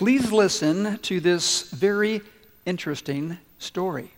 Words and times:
Please 0.00 0.32
listen 0.32 0.96
to 1.00 1.20
this 1.20 1.68
very 1.72 2.22
interesting 2.64 3.36
story. 3.58 4.12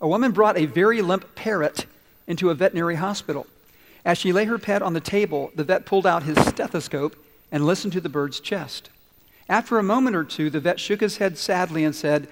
A 0.00 0.06
woman 0.06 0.30
brought 0.30 0.56
a 0.56 0.66
very 0.66 1.02
limp 1.02 1.34
parrot 1.34 1.86
into 2.28 2.48
a 2.48 2.54
veterinary 2.54 2.94
hospital. 2.94 3.48
As 4.04 4.16
she 4.16 4.32
lay 4.32 4.44
her 4.44 4.56
pet 4.56 4.80
on 4.80 4.92
the 4.92 5.00
table, 5.00 5.50
the 5.56 5.64
vet 5.64 5.86
pulled 5.86 6.06
out 6.06 6.22
his 6.22 6.38
stethoscope 6.38 7.16
and 7.50 7.66
listened 7.66 7.92
to 7.94 8.00
the 8.00 8.08
bird's 8.08 8.38
chest. 8.38 8.90
After 9.48 9.76
a 9.76 9.82
moment 9.82 10.14
or 10.14 10.22
two, 10.22 10.50
the 10.50 10.60
vet 10.60 10.78
shook 10.78 11.00
his 11.00 11.16
head 11.16 11.36
sadly 11.36 11.82
and 11.82 11.92
said, 11.92 12.28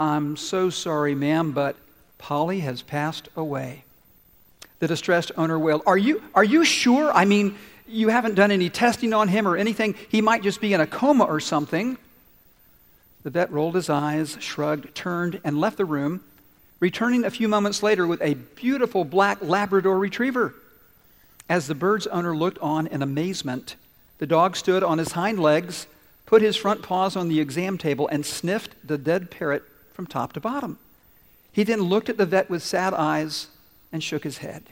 I'm 0.00 0.38
so 0.38 0.70
sorry, 0.70 1.14
ma'am, 1.14 1.52
but 1.52 1.76
Polly 2.16 2.60
has 2.60 2.80
passed 2.80 3.28
away. 3.36 3.84
The 4.78 4.88
distressed 4.88 5.32
owner 5.36 5.58
wailed, 5.58 5.82
Are 5.86 5.98
you, 5.98 6.22
are 6.34 6.44
you 6.44 6.64
sure? 6.64 7.12
I 7.12 7.26
mean, 7.26 7.56
you 7.88 8.08
haven't 8.08 8.34
done 8.34 8.50
any 8.50 8.70
testing 8.70 9.12
on 9.12 9.28
him 9.28 9.46
or 9.46 9.56
anything. 9.56 9.94
He 10.08 10.20
might 10.20 10.42
just 10.42 10.60
be 10.60 10.72
in 10.72 10.80
a 10.80 10.86
coma 10.86 11.24
or 11.24 11.40
something. 11.40 11.98
The 13.22 13.30
vet 13.30 13.50
rolled 13.50 13.74
his 13.74 13.90
eyes, 13.90 14.36
shrugged, 14.40 14.94
turned, 14.94 15.40
and 15.44 15.58
left 15.58 15.76
the 15.76 15.84
room, 15.84 16.22
returning 16.78 17.24
a 17.24 17.30
few 17.30 17.48
moments 17.48 17.82
later 17.82 18.06
with 18.06 18.22
a 18.22 18.34
beautiful 18.34 19.04
black 19.04 19.38
Labrador 19.42 19.98
retriever. 19.98 20.54
As 21.48 21.66
the 21.66 21.74
bird's 21.74 22.06
owner 22.08 22.36
looked 22.36 22.58
on 22.58 22.86
in 22.86 23.02
amazement, 23.02 23.76
the 24.18 24.26
dog 24.26 24.56
stood 24.56 24.82
on 24.82 24.98
his 24.98 25.12
hind 25.12 25.40
legs, 25.40 25.86
put 26.24 26.42
his 26.42 26.56
front 26.56 26.82
paws 26.82 27.16
on 27.16 27.28
the 27.28 27.40
exam 27.40 27.78
table, 27.78 28.08
and 28.08 28.24
sniffed 28.24 28.74
the 28.84 28.98
dead 28.98 29.30
parrot 29.30 29.62
from 29.92 30.06
top 30.06 30.32
to 30.32 30.40
bottom. 30.40 30.78
He 31.52 31.64
then 31.64 31.82
looked 31.82 32.08
at 32.08 32.18
the 32.18 32.26
vet 32.26 32.50
with 32.50 32.62
sad 32.62 32.94
eyes 32.94 33.48
and 33.92 34.02
shook 34.02 34.24
his 34.24 34.38
head. 34.38 34.64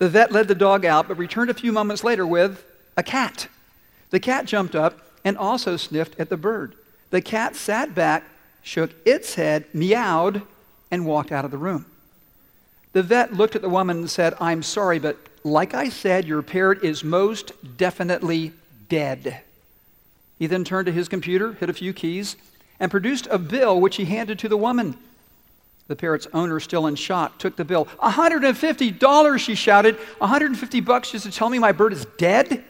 The 0.00 0.08
vet 0.08 0.32
led 0.32 0.48
the 0.48 0.54
dog 0.54 0.86
out, 0.86 1.08
but 1.08 1.18
returned 1.18 1.50
a 1.50 1.54
few 1.54 1.72
moments 1.72 2.02
later 2.02 2.26
with 2.26 2.64
a 2.96 3.02
cat. 3.02 3.48
The 4.08 4.18
cat 4.18 4.46
jumped 4.46 4.74
up 4.74 4.98
and 5.26 5.36
also 5.36 5.76
sniffed 5.76 6.18
at 6.18 6.30
the 6.30 6.38
bird. 6.38 6.74
The 7.10 7.20
cat 7.20 7.54
sat 7.54 7.94
back, 7.94 8.24
shook 8.62 8.92
its 9.04 9.34
head, 9.34 9.66
meowed, 9.74 10.40
and 10.90 11.04
walked 11.04 11.30
out 11.30 11.44
of 11.44 11.50
the 11.50 11.58
room. 11.58 11.84
The 12.94 13.02
vet 13.02 13.34
looked 13.34 13.54
at 13.54 13.60
the 13.60 13.68
woman 13.68 13.98
and 13.98 14.10
said, 14.10 14.34
I'm 14.40 14.62
sorry, 14.62 14.98
but 14.98 15.18
like 15.44 15.74
I 15.74 15.90
said, 15.90 16.26
your 16.26 16.40
parrot 16.40 16.82
is 16.82 17.04
most 17.04 17.52
definitely 17.76 18.52
dead. 18.88 19.42
He 20.38 20.46
then 20.46 20.64
turned 20.64 20.86
to 20.86 20.92
his 20.92 21.08
computer, 21.08 21.52
hit 21.52 21.68
a 21.68 21.74
few 21.74 21.92
keys, 21.92 22.36
and 22.80 22.90
produced 22.90 23.28
a 23.30 23.38
bill 23.38 23.78
which 23.78 23.96
he 23.96 24.06
handed 24.06 24.38
to 24.38 24.48
the 24.48 24.56
woman. 24.56 24.96
The 25.90 25.96
parrot's 25.96 26.28
owner, 26.32 26.60
still 26.60 26.86
in 26.86 26.94
shock, 26.94 27.40
took 27.40 27.56
the 27.56 27.64
bill. 27.64 27.86
$150, 28.00 29.38
she 29.40 29.56
shouted. 29.56 29.96
150 30.18 30.80
bucks 30.82 31.10
just 31.10 31.24
to 31.24 31.32
tell 31.32 31.50
me 31.50 31.58
my 31.58 31.72
bird 31.72 31.92
is 31.92 32.06
dead? 32.16 32.62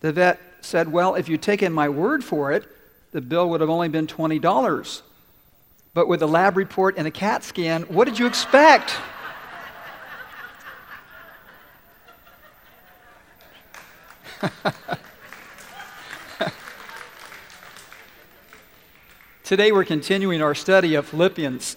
The 0.00 0.12
vet 0.12 0.40
said, 0.62 0.90
Well, 0.90 1.14
if 1.14 1.28
you'd 1.28 1.42
taken 1.42 1.74
my 1.74 1.90
word 1.90 2.24
for 2.24 2.52
it, 2.52 2.66
the 3.10 3.20
bill 3.20 3.50
would 3.50 3.60
have 3.60 3.68
only 3.68 3.90
been 3.90 4.06
$20. 4.06 5.02
But 5.92 6.08
with 6.08 6.22
a 6.22 6.26
lab 6.26 6.56
report 6.56 6.96
and 6.96 7.06
a 7.06 7.10
CAT 7.10 7.44
scan, 7.44 7.82
what 7.82 8.06
did 8.06 8.18
you 8.18 8.26
expect? 8.26 8.94
Today 19.44 19.70
we're 19.70 19.84
continuing 19.84 20.40
our 20.40 20.54
study 20.54 20.94
of 20.94 21.04
Philippians. 21.06 21.76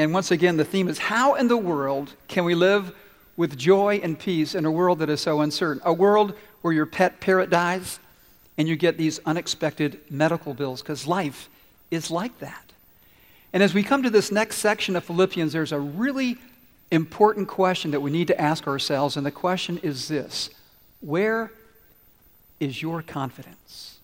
And 0.00 0.14
once 0.14 0.30
again, 0.30 0.56
the 0.56 0.64
theme 0.64 0.88
is 0.88 0.96
how 0.96 1.34
in 1.34 1.48
the 1.48 1.58
world 1.58 2.14
can 2.26 2.46
we 2.46 2.54
live 2.54 2.94
with 3.36 3.58
joy 3.58 4.00
and 4.02 4.18
peace 4.18 4.54
in 4.54 4.64
a 4.64 4.70
world 4.70 5.00
that 5.00 5.10
is 5.10 5.20
so 5.20 5.42
uncertain? 5.42 5.82
A 5.84 5.92
world 5.92 6.32
where 6.62 6.72
your 6.72 6.86
pet 6.86 7.20
parrot 7.20 7.50
dies 7.50 8.00
and 8.56 8.66
you 8.66 8.76
get 8.76 8.96
these 8.96 9.20
unexpected 9.26 10.00
medical 10.08 10.54
bills, 10.54 10.80
because 10.80 11.06
life 11.06 11.50
is 11.90 12.10
like 12.10 12.38
that. 12.38 12.72
And 13.52 13.62
as 13.62 13.74
we 13.74 13.82
come 13.82 14.02
to 14.02 14.08
this 14.08 14.32
next 14.32 14.56
section 14.56 14.96
of 14.96 15.04
Philippians, 15.04 15.52
there's 15.52 15.70
a 15.70 15.78
really 15.78 16.38
important 16.90 17.46
question 17.46 17.90
that 17.90 18.00
we 18.00 18.10
need 18.10 18.28
to 18.28 18.40
ask 18.40 18.66
ourselves, 18.66 19.18
and 19.18 19.26
the 19.26 19.30
question 19.30 19.76
is 19.82 20.08
this 20.08 20.48
Where 21.02 21.52
is 22.58 22.80
your 22.80 23.02
confidence? 23.02 23.98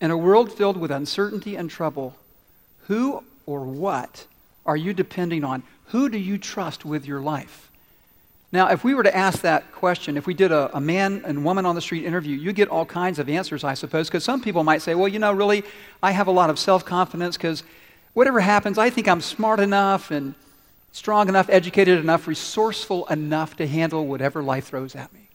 In 0.00 0.10
a 0.10 0.16
world 0.16 0.50
filled 0.50 0.78
with 0.78 0.90
uncertainty 0.90 1.54
and 1.54 1.68
trouble, 1.68 2.14
who 2.86 3.22
or 3.44 3.60
what 3.60 4.24
are 4.66 4.76
you 4.76 4.92
depending 4.92 5.44
on? 5.44 5.62
Who 5.86 6.08
do 6.08 6.18
you 6.18 6.38
trust 6.38 6.84
with 6.84 7.06
your 7.06 7.20
life? 7.20 7.70
Now, 8.52 8.68
if 8.68 8.82
we 8.82 8.94
were 8.94 9.04
to 9.04 9.16
ask 9.16 9.42
that 9.42 9.70
question, 9.72 10.16
if 10.16 10.26
we 10.26 10.34
did 10.34 10.50
a, 10.50 10.76
a 10.76 10.80
man 10.80 11.22
and 11.24 11.44
woman 11.44 11.64
on 11.66 11.76
the 11.76 11.80
street 11.80 12.04
interview, 12.04 12.36
you 12.36 12.52
get 12.52 12.68
all 12.68 12.84
kinds 12.84 13.20
of 13.20 13.28
answers, 13.28 13.62
I 13.62 13.74
suppose, 13.74 14.08
because 14.08 14.24
some 14.24 14.40
people 14.40 14.64
might 14.64 14.82
say, 14.82 14.96
well, 14.96 15.06
you 15.06 15.20
know, 15.20 15.32
really, 15.32 15.62
I 16.02 16.10
have 16.10 16.26
a 16.26 16.32
lot 16.32 16.50
of 16.50 16.58
self 16.58 16.84
confidence 16.84 17.36
because 17.36 17.62
whatever 18.12 18.40
happens, 18.40 18.76
I 18.76 18.90
think 18.90 19.06
I'm 19.06 19.20
smart 19.20 19.60
enough 19.60 20.10
and 20.10 20.34
strong 20.90 21.28
enough, 21.28 21.48
educated 21.48 22.00
enough, 22.00 22.26
resourceful 22.26 23.06
enough 23.06 23.56
to 23.56 23.68
handle 23.68 24.06
whatever 24.06 24.42
life 24.42 24.66
throws 24.66 24.96
at 24.96 25.12
me. 25.12 25.28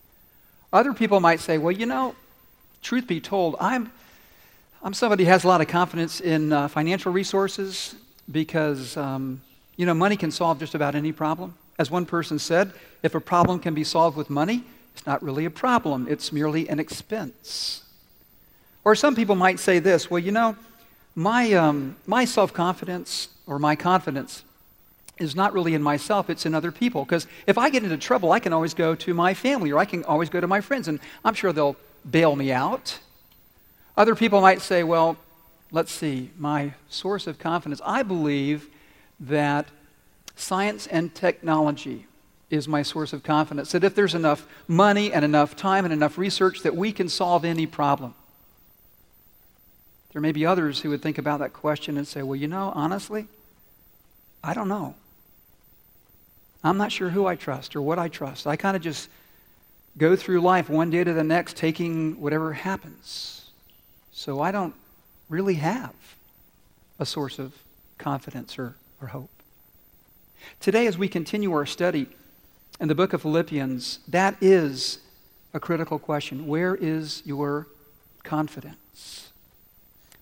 Other 0.74 0.94
people 0.94 1.22
might 1.22 1.40
say, 1.40 1.58
well, 1.58 1.72
you 1.72 1.86
know, 1.86 2.16
truth 2.82 3.08
be 3.08 3.22
told, 3.22 3.56
I'm, 3.62 3.94
I'm 4.84 4.94
somebody 4.94 5.24
who 5.24 5.30
has 5.30 5.46
a 5.46 5.48
lot 5.48 5.62
of 5.62 5.70
confidence 5.70 6.20
in 6.20 6.52
uh, 6.52 6.68
financial 6.68 7.14
resources 7.14 7.96
because, 8.32 8.98
um, 8.98 9.42
you 9.76 9.86
know, 9.86 9.94
money 9.94 10.18
can 10.18 10.32
solve 10.32 10.60
just 10.60 10.76
about 10.76 10.96
any 10.96 11.12
problem. 11.12 11.56
As 11.78 11.92
one 11.92 12.06
person 12.06 12.40
said, 12.40 12.72
if 13.04 13.16
a 13.16 13.20
problem 13.20 13.60
can 13.60 13.74
be 13.74 13.84
solved 13.84 14.18
with 14.18 14.30
money, 14.30 14.64
it's 14.94 15.06
not 15.06 15.22
really 15.22 15.46
a 15.46 15.50
problem, 15.50 16.08
it's 16.10 16.32
merely 16.32 16.70
an 16.70 16.80
expense. 16.80 17.84
Or 18.84 18.96
some 18.96 19.16
people 19.16 19.36
might 19.36 19.60
say 19.60 19.80
this 19.80 20.10
well, 20.10 20.20
you 20.20 20.32
know, 20.32 20.56
my, 21.16 21.54
um, 21.54 21.96
my 22.06 22.26
self 22.26 22.54
confidence 22.54 23.30
or 23.48 23.60
my 23.60 23.76
confidence 23.76 24.44
is 25.18 25.36
not 25.36 25.54
really 25.54 25.74
in 25.74 25.82
myself, 25.82 26.30
it's 26.30 26.46
in 26.46 26.54
other 26.54 26.72
people. 26.72 27.06
Because 27.06 27.28
if 27.48 27.58
I 27.58 27.70
get 27.70 27.84
into 27.84 27.98
trouble, 27.98 28.32
I 28.32 28.40
can 28.40 28.54
always 28.54 28.74
go 28.74 28.96
to 28.96 29.14
my 29.14 29.34
family 29.34 29.72
or 29.72 29.80
I 29.80 29.86
can 29.86 30.04
always 30.04 30.30
go 30.30 30.42
to 30.42 30.48
my 30.48 30.62
friends, 30.62 30.88
and 30.88 31.00
I'm 31.24 31.34
sure 31.34 31.54
they'll 31.54 31.78
bail 32.10 32.36
me 32.36 32.52
out. 32.52 33.00
Other 33.98 34.16
people 34.16 34.42
might 34.42 34.62
say, 34.62 34.84
well, 34.84 35.18
let's 35.76 35.92
see, 35.92 36.32
my 36.38 36.74
source 36.88 37.28
of 37.28 37.38
confidence. 37.38 37.82
I 37.86 38.02
believe 38.02 38.70
that 39.20 39.68
science 40.38 40.88
and 40.88 41.14
technology 41.14 42.08
is 42.50 42.66
my 42.66 42.82
source 42.82 43.12
of 43.12 43.24
confidence. 43.24 43.74
That 43.74 43.84
if 43.84 43.94
there's 43.94 44.16
enough 44.16 44.48
money 44.70 45.12
and 45.12 45.26
enough 45.26 45.58
time 45.58 45.84
and 45.84 45.94
enough 45.94 46.18
research, 46.18 46.62
that 46.62 46.78
we 46.78 46.94
can 46.94 47.10
solve 47.10 47.44
any 47.44 47.68
problem. 47.68 48.14
There 50.14 50.22
may 50.22 50.32
be 50.32 50.46
others 50.46 50.80
who 50.80 50.92
would 50.92 51.02
think 51.02 51.18
about 51.18 51.42
that 51.42 51.52
question 51.52 51.98
and 51.98 52.08
say, 52.08 52.22
well, 52.22 52.38
you 52.38 52.48
know, 52.48 52.72
honestly, 52.74 53.28
I 54.42 54.54
don't 54.54 54.70
know. 54.70 54.96
I'm 56.64 56.78
not 56.78 56.94
sure 56.94 57.10
who 57.10 57.26
I 57.26 57.36
trust 57.36 57.76
or 57.76 57.82
what 57.82 58.00
I 58.00 58.08
trust. 58.08 58.48
I 58.48 58.56
kind 58.56 58.78
of 58.78 58.82
just 58.82 59.10
go 59.98 60.16
through 60.16 60.40
life 60.40 60.70
one 60.70 60.90
day 60.90 61.04
to 61.04 61.12
the 61.12 61.24
next, 61.24 61.58
taking 61.58 62.22
whatever 62.22 62.54
happens. 62.54 63.50
So 64.14 64.40
I 64.40 64.54
don't 64.54 64.74
really 65.30 65.56
have 65.56 65.94
a 67.00 67.06
source 67.06 67.40
of 67.40 67.54
confidence 67.98 68.58
or, 68.60 68.76
or 69.02 69.08
hope. 69.08 69.30
Today, 70.60 70.88
as 70.88 70.98
we 70.98 71.08
continue 71.08 71.52
our 71.54 71.66
study 71.66 72.08
in 72.80 72.88
the 72.88 72.96
book 72.96 73.14
of 73.14 73.22
Philippians, 73.22 74.00
that 74.08 74.36
is 74.42 75.00
a 75.54 75.60
critical 75.60 75.98
question. 75.98 76.48
Where 76.48 76.76
is 76.76 77.24
your 77.26 77.68
confidence? 78.24 79.32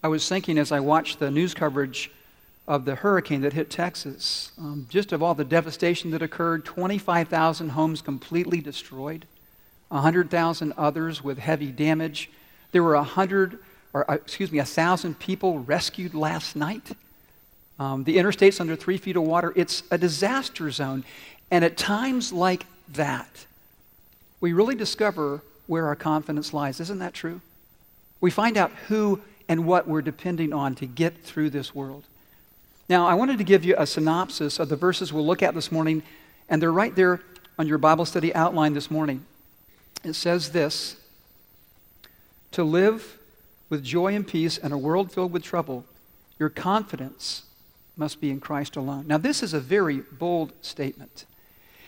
I 0.03 0.07
was 0.07 0.27
thinking 0.27 0.57
as 0.57 0.71
I 0.71 0.79
watched 0.79 1.19
the 1.19 1.31
news 1.31 1.53
coverage 1.53 2.11
of 2.67 2.85
the 2.85 2.95
hurricane 2.95 3.41
that 3.41 3.53
hit 3.53 3.69
Texas, 3.69 4.51
um, 4.57 4.87
just 4.89 5.11
of 5.11 5.21
all 5.21 5.33
the 5.33 5.43
devastation 5.43 6.11
that 6.11 6.21
occurred 6.21 6.63
25,000 6.63 7.69
homes 7.69 8.01
completely 8.01 8.61
destroyed, 8.61 9.25
100,000 9.89 10.73
others 10.77 11.23
with 11.23 11.39
heavy 11.39 11.71
damage. 11.71 12.29
There 12.71 12.83
were 12.83 12.95
100 12.95 13.59
or 13.93 14.09
uh, 14.09 14.15
excuse 14.15 14.51
me, 14.51 14.59
a 14.59 14.65
thousand 14.65 15.19
people 15.19 15.59
rescued 15.59 16.13
last 16.13 16.55
night. 16.55 16.91
Um, 17.79 18.03
the 18.03 18.17
interstate's 18.17 18.59
under 18.59 18.75
three 18.75 18.97
feet 18.97 19.15
of 19.15 19.23
water. 19.23 19.53
It's 19.55 19.83
a 19.91 19.97
disaster 19.97 20.69
zone. 20.71 21.03
And 21.51 21.63
at 21.63 21.77
times 21.77 22.33
like 22.33 22.65
that, 22.93 23.45
we 24.41 24.53
really 24.53 24.75
discover 24.75 25.41
where 25.67 25.87
our 25.87 25.95
confidence 25.95 26.53
lies. 26.53 26.79
Isn't 26.79 26.99
that 26.99 27.13
true? 27.13 27.41
We 28.19 28.31
find 28.31 28.57
out 28.57 28.71
who 28.87 29.21
and 29.47 29.65
what 29.65 29.87
we're 29.87 30.01
depending 30.01 30.53
on 30.53 30.75
to 30.75 30.85
get 30.85 31.23
through 31.23 31.49
this 31.49 31.75
world. 31.75 32.03
Now, 32.89 33.07
I 33.07 33.13
wanted 33.13 33.37
to 33.37 33.43
give 33.43 33.63
you 33.63 33.75
a 33.77 33.85
synopsis 33.85 34.59
of 34.59 34.69
the 34.69 34.75
verses 34.75 35.13
we'll 35.13 35.25
look 35.25 35.43
at 35.43 35.53
this 35.53 35.71
morning, 35.71 36.03
and 36.49 36.61
they're 36.61 36.71
right 36.71 36.95
there 36.95 37.21
on 37.57 37.67
your 37.67 37.77
Bible 37.77 38.05
study 38.05 38.33
outline 38.35 38.73
this 38.73 38.91
morning. 38.91 39.25
It 40.03 40.13
says 40.13 40.51
this 40.51 40.97
To 42.51 42.63
live 42.63 43.17
with 43.73 43.83
joy 43.83 44.13
and 44.13 44.27
peace 44.27 44.59
in 44.59 44.71
a 44.71 44.77
world 44.77 45.11
filled 45.11 45.31
with 45.31 45.41
trouble, 45.41 45.83
your 46.37 46.47
confidence 46.47 47.41
must 47.97 48.21
be 48.21 48.29
in 48.29 48.39
Christ 48.39 48.75
alone. 48.75 49.07
Now, 49.07 49.17
this 49.17 49.41
is 49.41 49.55
a 49.55 49.59
very 49.59 50.01
bold 50.11 50.53
statement. 50.61 51.25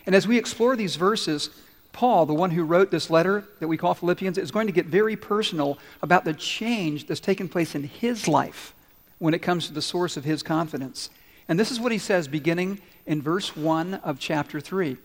And 0.08 0.16
as 0.16 0.28
we 0.28 0.36
explore 0.36 0.76
these 0.76 0.96
verses, 0.96 1.52
Paul, 1.94 2.26
the 2.26 2.34
one 2.34 2.50
who 2.50 2.64
wrote 2.64 2.90
this 2.90 3.12
letter 3.12 3.46
that 3.60 3.68
we 3.68 3.78
call 3.78 3.94
Philippians, 3.94 4.40
is 4.40 4.50
going 4.50 4.66
to 4.66 4.74
get 4.74 4.88
very 4.88 5.16
personal 5.16 5.78
about 6.02 6.26
the 6.26 6.34
change 6.34 7.06
that's 7.06 7.20
taken 7.20 7.48
place 7.48 7.76
in 7.76 7.84
his 7.84 8.28
life 8.28 8.74
when 9.20 9.36
it 9.36 9.44
comes 9.44 9.68
to 9.68 9.74
the 9.74 9.80
source 9.80 10.18
of 10.18 10.24
his 10.24 10.42
confidence. 10.42 11.12
And 11.48 11.60
this 11.60 11.70
is 11.70 11.80
what 11.80 11.92
he 11.92 12.00
says 12.00 12.28
beginning 12.28 12.80
in 13.06 13.22
verse 13.22 13.56
1 13.56 13.94
of 13.94 14.18
chapter 14.18 14.60
3. 14.60 14.98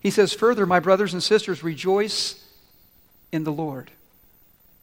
He 0.00 0.10
says, 0.10 0.32
Further, 0.32 0.66
my 0.66 0.80
brothers 0.80 1.12
and 1.12 1.22
sisters, 1.22 1.62
rejoice 1.62 2.44
in 3.30 3.44
the 3.44 3.52
Lord. 3.52 3.92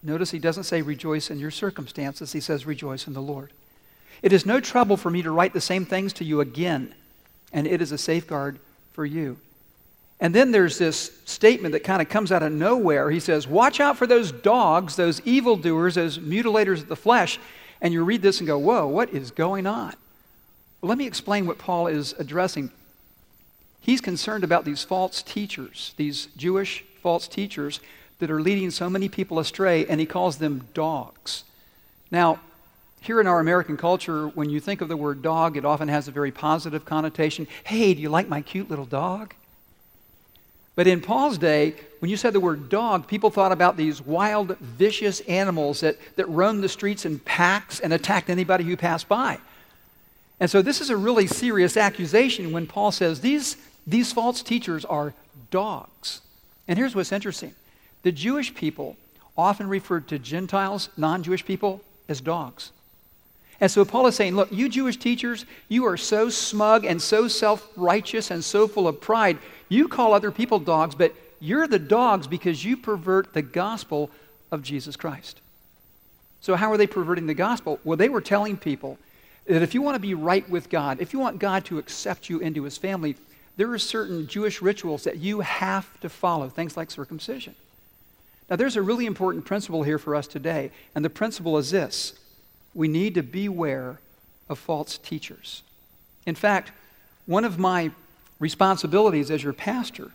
Notice 0.08 0.32
he 0.32 0.40
doesn't 0.40 0.64
say 0.64 0.82
rejoice 0.82 1.30
in 1.30 1.38
your 1.38 1.52
circumstances, 1.52 2.32
he 2.32 2.40
says 2.40 2.66
rejoice 2.66 3.08
in 3.08 3.14
the 3.14 3.22
Lord. 3.22 3.52
It 4.22 4.32
is 4.32 4.46
no 4.46 4.62
trouble 4.62 4.96
for 4.96 5.12
me 5.12 5.22
to 5.22 5.32
write 5.32 5.52
the 5.52 5.60
same 5.60 5.86
things 5.86 6.14
to 6.14 6.24
you 6.24 6.40
again, 6.40 6.96
and 7.52 7.68
it 7.68 7.82
is 7.82 7.92
a 7.92 7.98
safeguard 7.98 8.58
for 8.94 9.06
you. 9.06 9.38
And 10.22 10.34
then 10.34 10.52
there's 10.52 10.78
this 10.78 11.12
statement 11.26 11.74
that 11.74 11.84
kind 11.84 12.02
of 12.02 12.08
comes 12.08 12.32
out 12.32 12.42
of 12.42 12.54
nowhere. 12.54 13.12
He 13.12 13.20
says, 13.20 13.50
Watch 13.50 13.82
out 13.82 13.98
for 13.98 14.08
those 14.08 14.32
dogs, 14.32 14.96
those 14.96 15.20
evildoers, 15.26 15.96
those 15.96 16.20
mutilators 16.20 16.84
of 16.84 16.88
the 16.88 16.96
flesh. 16.96 17.38
And 17.82 17.94
you 17.94 18.02
read 18.06 18.22
this 18.22 18.40
and 18.40 18.48
go, 18.48 18.58
Whoa, 18.58 18.88
what 18.88 19.10
is 19.10 19.30
going 19.32 19.68
on? 19.68 19.94
Well, 20.80 20.88
let 20.88 20.98
me 20.98 21.06
explain 21.06 21.46
what 21.46 21.58
Paul 21.58 21.88
is 21.88 22.16
addressing. 22.18 22.72
He's 23.82 24.00
concerned 24.00 24.46
about 24.46 24.64
these 24.64 24.86
false 24.86 25.22
teachers, 25.22 25.94
these 25.98 26.30
Jewish 26.38 26.86
false 27.02 27.28
teachers 27.28 27.82
that 28.20 28.32
are 28.32 28.42
leading 28.42 28.72
so 28.72 28.90
many 28.90 29.10
people 29.10 29.40
astray, 29.40 29.86
and 29.86 30.00
he 30.00 30.06
calls 30.06 30.38
them 30.38 30.68
dogs. 30.74 31.44
Now, 32.12 32.40
here 33.02 33.22
in 33.22 33.28
our 33.28 33.40
American 33.40 33.78
culture, 33.78 34.28
when 34.30 34.50
you 34.50 34.60
think 34.60 34.82
of 34.82 34.90
the 34.90 34.98
word 34.98 35.22
dog, 35.22 35.56
it 35.56 35.66
often 35.66 35.88
has 35.88 36.08
a 36.08 36.12
very 36.12 36.32
positive 36.32 36.84
connotation. 36.84 37.48
Hey, 37.64 37.94
do 37.94 38.02
you 38.02 38.10
like 38.10 38.28
my 38.28 38.42
cute 38.42 38.70
little 38.70 38.86
dog? 38.86 39.34
But 40.76 40.88
in 40.88 41.02
Paul's 41.02 41.38
day, 41.38 41.74
when 42.00 42.12
you 42.12 42.18
said 42.18 42.34
the 42.34 42.40
word 42.40 42.70
dog, 42.70 43.08
people 43.08 43.32
thought 43.32 43.52
about 43.52 43.78
these 43.78 44.00
wild, 44.00 44.58
vicious 44.60 45.22
animals 45.22 45.80
that, 45.80 45.98
that 46.18 46.30
roamed 46.30 46.64
the 46.64 46.70
streets 46.70 47.06
in 47.06 47.18
packs 47.20 47.80
and 47.80 47.94
attacked 47.94 48.30
anybody 48.30 48.64
who 48.64 48.78
passed 48.78 49.08
by. 49.08 49.40
And 50.40 50.50
so 50.50 50.62
this 50.62 50.82
is 50.82 50.92
a 50.92 50.98
really 50.98 51.26
serious 51.26 51.78
accusation 51.78 52.52
when 52.52 52.68
Paul 52.68 52.92
says 52.92 53.22
these, 53.22 53.58
these 53.88 54.14
false 54.14 54.44
teachers 54.44 54.86
are 54.86 55.16
dogs. 55.50 56.22
And 56.68 56.78
here's 56.78 56.94
what's 56.94 57.12
interesting 57.12 57.56
the 58.04 58.12
Jewish 58.12 58.54
people 58.54 58.96
often 59.38 59.68
referred 59.68 60.08
to 60.08 60.20
Gentiles, 60.20 60.90
non 60.98 61.24
Jewish 61.24 61.46
people, 61.46 61.82
as 62.10 62.22
dogs. 62.22 62.72
And 63.60 63.72
so 63.72 63.84
Paul 63.86 64.08
is 64.08 64.16
saying, 64.16 64.36
look, 64.36 64.52
you 64.52 64.70
Jewish 64.70 64.98
teachers, 64.98 65.46
you 65.68 65.86
are 65.86 65.98
so 65.98 66.30
smug 66.30 66.86
and 66.86 67.02
so 67.02 67.28
self 67.28 67.68
righteous 67.76 68.30
and 68.30 68.44
so 68.44 68.68
full 68.68 68.88
of 68.88 69.02
pride. 69.02 69.40
You 69.70 69.88
call 69.88 70.14
other 70.14 70.32
people 70.32 70.60
dogs, 70.60 70.96
but 70.96 71.14
you're 71.40 71.68
the 71.68 71.80
dogs 71.80 72.28
because 72.28 72.64
you 72.64 72.78
pervert 72.78 73.34
the 73.34 73.42
gospel 73.42 74.10
of 74.52 74.62
Jesus 74.64 74.96
Christ. 74.96 75.42
So, 76.40 76.56
how 76.56 76.72
are 76.72 76.78
they 76.78 76.88
perverting 76.88 77.28
the 77.28 77.34
gospel? 77.34 77.80
Well, 77.84 77.98
they 77.98 78.10
were 78.10 78.22
telling 78.22 78.58
people 78.58 78.98
that 79.48 79.62
if 79.62 79.74
you 79.74 79.82
want 79.82 79.96
to 79.96 80.00
be 80.00 80.14
right 80.14 80.48
with 80.50 80.70
God, 80.70 81.02
if 81.02 81.14
you 81.14 81.20
want 81.20 81.40
God 81.40 81.66
to 81.66 81.78
accept 81.78 82.30
you 82.30 82.40
into 82.40 82.64
his 82.64 82.78
family, 82.78 83.16
there 83.56 83.72
are 83.72 83.80
certain 83.80 84.28
Jewish 84.28 84.62
rituals 84.62 85.04
that 85.06 85.18
you 85.18 85.42
have 85.42 86.00
to 86.02 86.10
follow, 86.10 86.48
things 86.48 86.78
like 86.78 86.92
circumcision. 86.92 87.56
Now, 88.50 88.56
there's 88.56 88.78
a 88.78 88.82
really 88.82 89.06
important 89.06 89.46
principle 89.46 89.84
here 89.84 90.00
for 90.00 90.16
us 90.16 90.28
today, 90.28 90.72
and 90.96 91.04
the 91.04 91.10
principle 91.10 91.58
is 91.58 91.72
this 91.72 92.14
we 92.74 92.88
need 92.88 93.16
to 93.16 93.24
beware 93.24 94.00
of 94.50 94.60
false 94.60 94.98
teachers. 94.98 95.64
In 96.26 96.36
fact, 96.36 96.72
one 97.26 97.44
of 97.44 97.60
my 97.60 97.92
responsibilities 98.40 99.32
as 99.32 99.44
your 99.44 99.54
pastor 99.54 100.12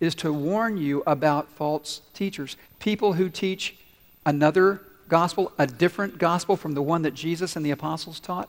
is 0.00 0.14
to 0.16 0.32
warn 0.32 0.76
you 0.76 1.02
about 1.06 1.48
false 1.50 2.00
teachers, 2.14 2.56
people 2.78 3.14
who 3.14 3.28
teach 3.28 3.76
another 4.24 4.80
gospel, 5.08 5.52
a 5.58 5.66
different 5.66 6.18
gospel 6.18 6.56
from 6.56 6.72
the 6.72 6.82
one 6.82 7.02
that 7.02 7.14
Jesus 7.14 7.56
and 7.56 7.64
the 7.64 7.70
apostles 7.70 8.20
taught. 8.20 8.48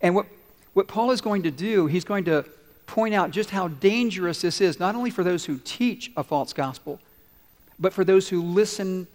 And 0.00 0.14
what, 0.14 0.26
what 0.74 0.88
Paul 0.88 1.10
is 1.10 1.20
going 1.20 1.42
to 1.44 1.50
do, 1.50 1.86
he's 1.86 2.04
going 2.04 2.24
to 2.24 2.44
point 2.86 3.14
out 3.14 3.30
just 3.30 3.50
how 3.50 3.68
dangerous 3.68 4.40
this 4.40 4.60
is, 4.60 4.80
not 4.80 4.94
only 4.94 5.10
for 5.10 5.22
those 5.22 5.44
who 5.44 5.58
teach 5.58 6.10
a 6.16 6.24
false 6.24 6.52
gospel, 6.52 6.98
but 7.78 7.92
for 7.92 8.04
those 8.04 8.28
who 8.28 8.42
listen 8.42 9.06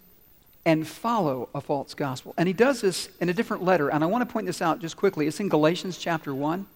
and 0.66 0.86
follow 0.86 1.48
a 1.54 1.60
false 1.60 1.94
gospel. 1.94 2.34
And 2.38 2.46
he 2.46 2.52
does 2.52 2.80
this 2.80 3.08
in 3.20 3.28
a 3.28 3.34
different 3.34 3.62
letter. 3.62 3.90
And 3.90 4.02
I 4.02 4.06
want 4.06 4.26
to 4.26 4.32
point 4.32 4.46
this 4.46 4.62
out 4.62 4.80
just 4.80 4.96
quickly. 4.96 5.26
It's 5.26 5.40
in 5.40 5.48
Galatians 5.48 5.98
chapter 5.98 6.34
1. 6.34 6.66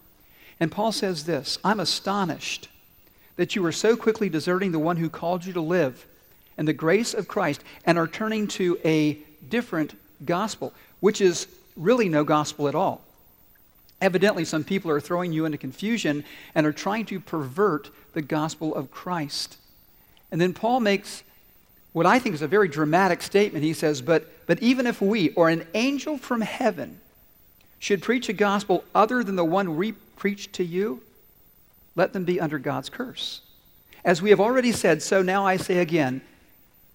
And 0.60 0.70
Paul 0.70 0.92
says 0.92 1.24
this 1.24 1.58
I'm 1.64 1.80
astonished 1.80 2.68
that 3.36 3.54
you 3.54 3.64
are 3.64 3.72
so 3.72 3.96
quickly 3.96 4.28
deserting 4.28 4.72
the 4.72 4.78
one 4.78 4.96
who 4.96 5.08
called 5.08 5.44
you 5.44 5.52
to 5.54 5.60
live 5.60 6.04
in 6.58 6.66
the 6.66 6.72
grace 6.72 7.14
of 7.14 7.28
Christ 7.28 7.62
and 7.86 7.96
are 7.96 8.08
turning 8.08 8.48
to 8.48 8.78
a 8.84 9.18
different 9.48 9.94
gospel, 10.24 10.74
which 11.00 11.20
is 11.20 11.46
really 11.76 12.08
no 12.08 12.24
gospel 12.24 12.68
at 12.68 12.74
all. 12.74 13.00
Evidently, 14.00 14.44
some 14.44 14.64
people 14.64 14.90
are 14.90 15.00
throwing 15.00 15.32
you 15.32 15.44
into 15.44 15.58
confusion 15.58 16.24
and 16.54 16.66
are 16.66 16.72
trying 16.72 17.04
to 17.06 17.20
pervert 17.20 17.90
the 18.12 18.22
gospel 18.22 18.74
of 18.74 18.90
Christ. 18.90 19.56
And 20.30 20.40
then 20.40 20.52
Paul 20.52 20.80
makes 20.80 21.22
what 21.98 22.06
I 22.06 22.20
think 22.20 22.36
is 22.36 22.42
a 22.42 22.48
very 22.48 22.68
dramatic 22.68 23.20
statement. 23.22 23.64
He 23.64 23.72
says, 23.72 24.00
But, 24.00 24.46
but 24.46 24.62
even 24.62 24.86
if 24.86 25.02
we 25.02 25.30
or 25.30 25.48
an 25.48 25.66
angel 25.74 26.16
from 26.16 26.42
heaven 26.42 27.00
should 27.80 28.02
preach 28.02 28.28
a 28.28 28.32
gospel 28.32 28.84
other 28.94 29.24
than 29.24 29.34
the 29.34 29.44
one 29.44 29.76
we 29.76 29.92
preach 29.92 30.52
to 30.52 30.64
you, 30.64 31.02
let 31.96 32.12
them 32.12 32.24
be 32.24 32.40
under 32.40 32.60
God's 32.60 32.88
curse. 32.88 33.40
As 34.04 34.22
we 34.22 34.30
have 34.30 34.38
already 34.38 34.70
said, 34.70 35.02
so 35.02 35.22
now 35.22 35.44
I 35.44 35.56
say 35.56 35.78
again 35.78 36.20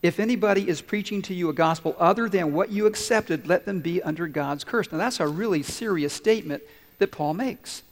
if 0.02 0.22
anybody 0.22 0.70
is 0.70 0.82
preaching 0.82 1.22
to 1.24 1.34
you 1.34 1.50
a 1.50 1.54
gospel 1.54 1.98
other 2.00 2.30
than 2.30 2.54
what 2.54 2.72
you 2.72 2.86
accepted, 2.86 3.46
let 3.46 3.66
them 3.66 3.82
be 3.82 4.02
under 4.02 4.28
God's 4.28 4.64
curse. 4.64 4.90
Now, 4.90 4.98
that's 5.00 5.20
a 5.20 5.28
really 5.28 5.64
serious 5.64 6.14
statement 6.14 6.64
that 7.00 7.12
Paul 7.12 7.34
makes. 7.34 7.84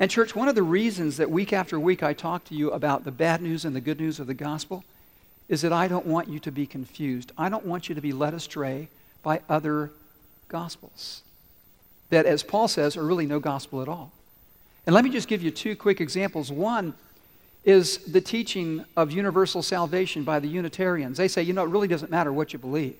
And, 0.00 0.10
church, 0.10 0.34
one 0.34 0.48
of 0.48 0.56
the 0.56 0.62
reasons 0.64 1.18
that 1.18 1.30
week 1.30 1.52
after 1.52 1.78
week 1.78 2.02
I 2.02 2.14
talk 2.14 2.44
to 2.46 2.54
you 2.54 2.70
about 2.72 3.04
the 3.04 3.12
bad 3.12 3.42
news 3.42 3.64
and 3.64 3.76
the 3.76 3.80
good 3.80 4.00
news 4.00 4.18
of 4.18 4.26
the 4.26 4.34
gospel 4.34 4.84
is 5.48 5.62
that 5.62 5.72
I 5.72 5.88
don't 5.88 6.06
want 6.06 6.28
you 6.28 6.38
to 6.40 6.52
be 6.52 6.66
confused. 6.66 7.32
I 7.38 7.48
don't 7.48 7.64
want 7.64 7.88
you 7.88 7.94
to 7.94 8.00
be 8.00 8.12
led 8.12 8.34
astray 8.34 8.88
by 9.22 9.40
other 9.48 9.90
gospels 10.48 11.22
that, 12.10 12.26
as 12.26 12.42
Paul 12.42 12.68
says, 12.68 12.96
are 12.96 13.04
really 13.04 13.26
no 13.26 13.40
gospel 13.40 13.82
at 13.82 13.88
all. 13.88 14.12
And 14.86 14.94
let 14.94 15.04
me 15.04 15.10
just 15.10 15.28
give 15.28 15.42
you 15.42 15.50
two 15.50 15.76
quick 15.76 16.00
examples. 16.00 16.50
One 16.50 16.94
is 17.64 17.98
the 17.98 18.20
teaching 18.20 18.84
of 18.96 19.12
universal 19.12 19.62
salvation 19.62 20.24
by 20.24 20.40
the 20.40 20.48
Unitarians. 20.48 21.18
They 21.18 21.28
say, 21.28 21.42
you 21.42 21.52
know, 21.52 21.64
it 21.64 21.68
really 21.68 21.88
doesn't 21.88 22.10
matter 22.10 22.32
what 22.32 22.52
you 22.52 22.58
believe. 22.58 22.96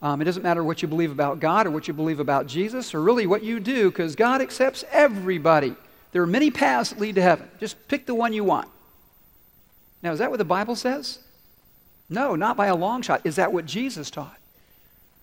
Um, 0.00 0.20
it 0.20 0.24
doesn't 0.24 0.42
matter 0.42 0.64
what 0.64 0.82
you 0.82 0.88
believe 0.88 1.12
about 1.12 1.38
God 1.38 1.66
or 1.66 1.70
what 1.70 1.86
you 1.86 1.94
believe 1.94 2.18
about 2.18 2.48
Jesus 2.48 2.92
or 2.92 3.00
really 3.00 3.26
what 3.28 3.44
you 3.44 3.60
do 3.60 3.88
because 3.88 4.16
God 4.16 4.42
accepts 4.42 4.84
everybody. 4.90 5.76
There 6.10 6.22
are 6.22 6.26
many 6.26 6.50
paths 6.50 6.90
that 6.90 6.98
lead 6.98 7.14
to 7.14 7.22
heaven. 7.22 7.48
Just 7.60 7.86
pick 7.86 8.06
the 8.06 8.14
one 8.14 8.32
you 8.32 8.42
want. 8.42 8.68
Now, 10.02 10.10
is 10.10 10.18
that 10.18 10.30
what 10.30 10.38
the 10.38 10.44
Bible 10.44 10.74
says? 10.74 11.20
No, 12.12 12.36
not 12.36 12.58
by 12.58 12.66
a 12.66 12.76
long 12.76 13.00
shot. 13.00 13.22
Is 13.24 13.36
that 13.36 13.52
what 13.52 13.64
Jesus 13.64 14.10
taught? 14.10 14.36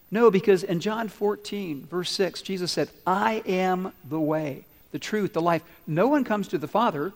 No, 0.10 0.32
because 0.32 0.64
in 0.64 0.80
John 0.80 1.08
14, 1.08 1.86
verse 1.86 2.10
6, 2.12 2.42
Jesus 2.42 2.72
said, 2.72 2.90
I 3.06 3.44
am 3.46 3.94
the 4.04 4.20
way, 4.20 4.66
the 4.92 4.98
truth, 4.98 5.34
the 5.34 5.42
life. 5.42 5.62
No 5.86 6.08
one 6.08 6.24
comes 6.24 6.48
to 6.48 6.58
the 6.58 6.68
Father 6.68 7.14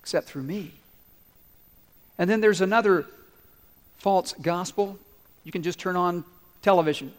except 0.00 0.28
through 0.28 0.42
me. 0.42 0.72
And 2.18 2.28
then 2.28 2.42
there's 2.42 2.60
another 2.60 3.06
false 3.96 4.34
gospel. 4.34 4.98
You 5.44 5.52
can 5.52 5.62
just 5.62 5.78
turn 5.78 5.96
on 5.96 6.24
television, 6.60 7.12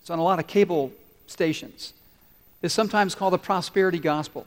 it's 0.00 0.10
on 0.10 0.20
a 0.20 0.24
lot 0.24 0.38
of 0.38 0.46
cable 0.46 0.92
stations. 1.26 1.94
It's 2.62 2.74
sometimes 2.74 3.14
called 3.14 3.32
the 3.32 3.38
prosperity 3.38 3.98
gospel. 3.98 4.46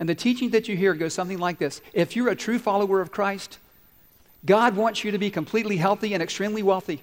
And 0.00 0.08
the 0.08 0.16
teaching 0.16 0.50
that 0.50 0.66
you 0.66 0.76
hear 0.76 0.94
goes 0.94 1.14
something 1.14 1.38
like 1.38 1.58
this 1.58 1.80
If 1.92 2.14
you're 2.14 2.28
a 2.28 2.36
true 2.36 2.60
follower 2.60 3.00
of 3.00 3.10
Christ, 3.10 3.58
God 4.44 4.76
wants 4.76 5.04
you 5.04 5.12
to 5.12 5.18
be 5.18 5.30
completely 5.30 5.76
healthy 5.76 6.14
and 6.14 6.22
extremely 6.22 6.62
wealthy. 6.62 7.02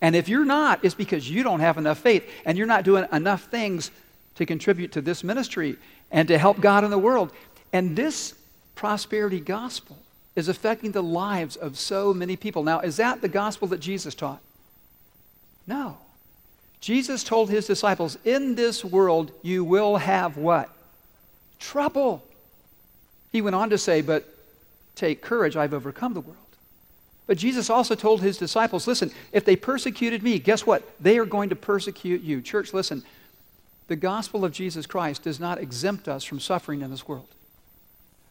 And 0.00 0.14
if 0.14 0.28
you're 0.28 0.44
not, 0.44 0.84
it's 0.84 0.94
because 0.94 1.28
you 1.28 1.42
don't 1.42 1.60
have 1.60 1.78
enough 1.78 1.98
faith 1.98 2.28
and 2.44 2.58
you're 2.58 2.66
not 2.66 2.84
doing 2.84 3.06
enough 3.12 3.44
things 3.44 3.90
to 4.34 4.44
contribute 4.44 4.92
to 4.92 5.00
this 5.00 5.24
ministry 5.24 5.76
and 6.10 6.28
to 6.28 6.36
help 6.36 6.60
God 6.60 6.84
in 6.84 6.90
the 6.90 6.98
world. 6.98 7.32
And 7.72 7.96
this 7.96 8.34
prosperity 8.74 9.40
gospel 9.40 9.96
is 10.36 10.48
affecting 10.48 10.92
the 10.92 11.02
lives 11.02 11.56
of 11.56 11.78
so 11.78 12.12
many 12.12 12.36
people. 12.36 12.62
Now, 12.62 12.80
is 12.80 12.96
that 12.96 13.20
the 13.22 13.28
gospel 13.28 13.68
that 13.68 13.80
Jesus 13.80 14.14
taught? 14.14 14.40
No. 15.66 15.98
Jesus 16.80 17.24
told 17.24 17.48
his 17.48 17.66
disciples, 17.66 18.18
In 18.24 18.56
this 18.56 18.84
world 18.84 19.32
you 19.42 19.64
will 19.64 19.96
have 19.96 20.36
what? 20.36 20.70
Trouble. 21.58 22.22
He 23.32 23.40
went 23.40 23.56
on 23.56 23.70
to 23.70 23.78
say, 23.78 24.02
But 24.02 24.28
take 24.96 25.22
courage, 25.22 25.56
I've 25.56 25.72
overcome 25.72 26.14
the 26.14 26.20
world. 26.20 26.43
But 27.26 27.38
Jesus 27.38 27.70
also 27.70 27.94
told 27.94 28.20
his 28.20 28.36
disciples 28.36 28.86
listen, 28.86 29.10
if 29.32 29.44
they 29.44 29.56
persecuted 29.56 30.22
me, 30.22 30.38
guess 30.38 30.66
what? 30.66 30.82
They 31.00 31.18
are 31.18 31.24
going 31.24 31.48
to 31.48 31.56
persecute 31.56 32.22
you. 32.22 32.42
Church, 32.42 32.74
listen, 32.74 33.02
the 33.88 33.96
gospel 33.96 34.44
of 34.44 34.52
Jesus 34.52 34.86
Christ 34.86 35.22
does 35.22 35.40
not 35.40 35.58
exempt 35.58 36.08
us 36.08 36.24
from 36.24 36.40
suffering 36.40 36.82
in 36.82 36.90
this 36.90 37.08
world. 37.08 37.28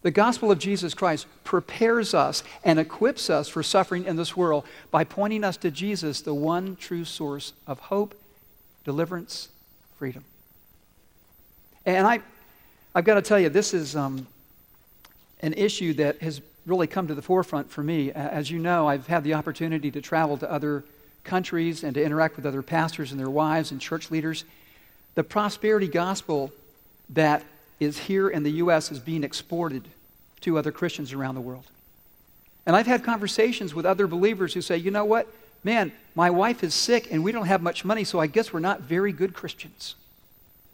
The 0.03 0.11
gospel 0.11 0.51
of 0.51 0.59
Jesus 0.59 0.93
Christ 0.93 1.27
prepares 1.43 2.13
us 2.13 2.43
and 2.63 2.77
equips 2.77 3.29
us 3.29 3.47
for 3.47 3.63
suffering 3.63 4.05
in 4.05 4.17
this 4.17 4.35
world 4.35 4.65
by 4.91 5.05
pointing 5.05 5.43
us 5.45 5.55
to 5.57 5.71
Jesus, 5.71 6.21
the 6.21 6.33
one 6.33 6.75
true 6.75 7.05
source 7.05 7.53
of 7.65 7.79
hope, 7.79 8.13
deliverance, 8.83 9.47
freedom. 9.97 10.25
And 11.85 12.05
I, 12.05 12.19
I've 12.93 13.05
got 13.05 13.15
to 13.15 13.21
tell 13.21 13.39
you, 13.39 13.47
this 13.47 13.73
is 13.73 13.95
um, 13.95 14.27
an 15.39 15.53
issue 15.53 15.93
that 15.93 16.21
has 16.21 16.41
really 16.65 16.87
come 16.87 17.07
to 17.07 17.15
the 17.15 17.21
forefront 17.21 17.69
for 17.69 17.83
me. 17.83 18.11
As 18.11 18.49
you 18.49 18.59
know, 18.59 18.87
I've 18.87 19.07
had 19.07 19.23
the 19.23 19.33
opportunity 19.33 19.91
to 19.91 20.01
travel 20.01 20.37
to 20.37 20.51
other 20.51 20.83
countries 21.23 21.83
and 21.83 21.93
to 21.95 22.03
interact 22.03 22.35
with 22.35 22.45
other 22.45 22.61
pastors 22.61 23.11
and 23.11 23.19
their 23.19 23.29
wives 23.29 23.71
and 23.71 23.79
church 23.79 24.11
leaders. 24.11 24.45
The 25.15 25.23
prosperity 25.23 25.87
gospel 25.87 26.51
that 27.09 27.43
is 27.79 27.97
here 27.97 28.29
in 28.29 28.43
the 28.43 28.51
U.S. 28.51 28.91
is 28.91 28.99
being 28.99 29.23
exported 29.23 29.87
to 30.41 30.57
other 30.57 30.71
Christians 30.71 31.13
around 31.13 31.35
the 31.35 31.41
world. 31.41 31.65
And 32.65 32.75
I've 32.75 32.87
had 32.87 33.03
conversations 33.03 33.73
with 33.73 33.85
other 33.85 34.07
believers 34.07 34.53
who 34.53 34.61
say, 34.61 34.77
you 34.77 34.91
know 34.91 35.05
what? 35.05 35.27
Man, 35.63 35.91
my 36.15 36.29
wife 36.29 36.63
is 36.63 36.73
sick 36.73 37.11
and 37.11 37.23
we 37.23 37.31
don't 37.31 37.45
have 37.45 37.61
much 37.61 37.85
money, 37.85 38.03
so 38.03 38.19
I 38.19 38.27
guess 38.27 38.51
we're 38.51 38.59
not 38.59 38.81
very 38.81 39.11
good 39.11 39.33
Christians. 39.33 39.95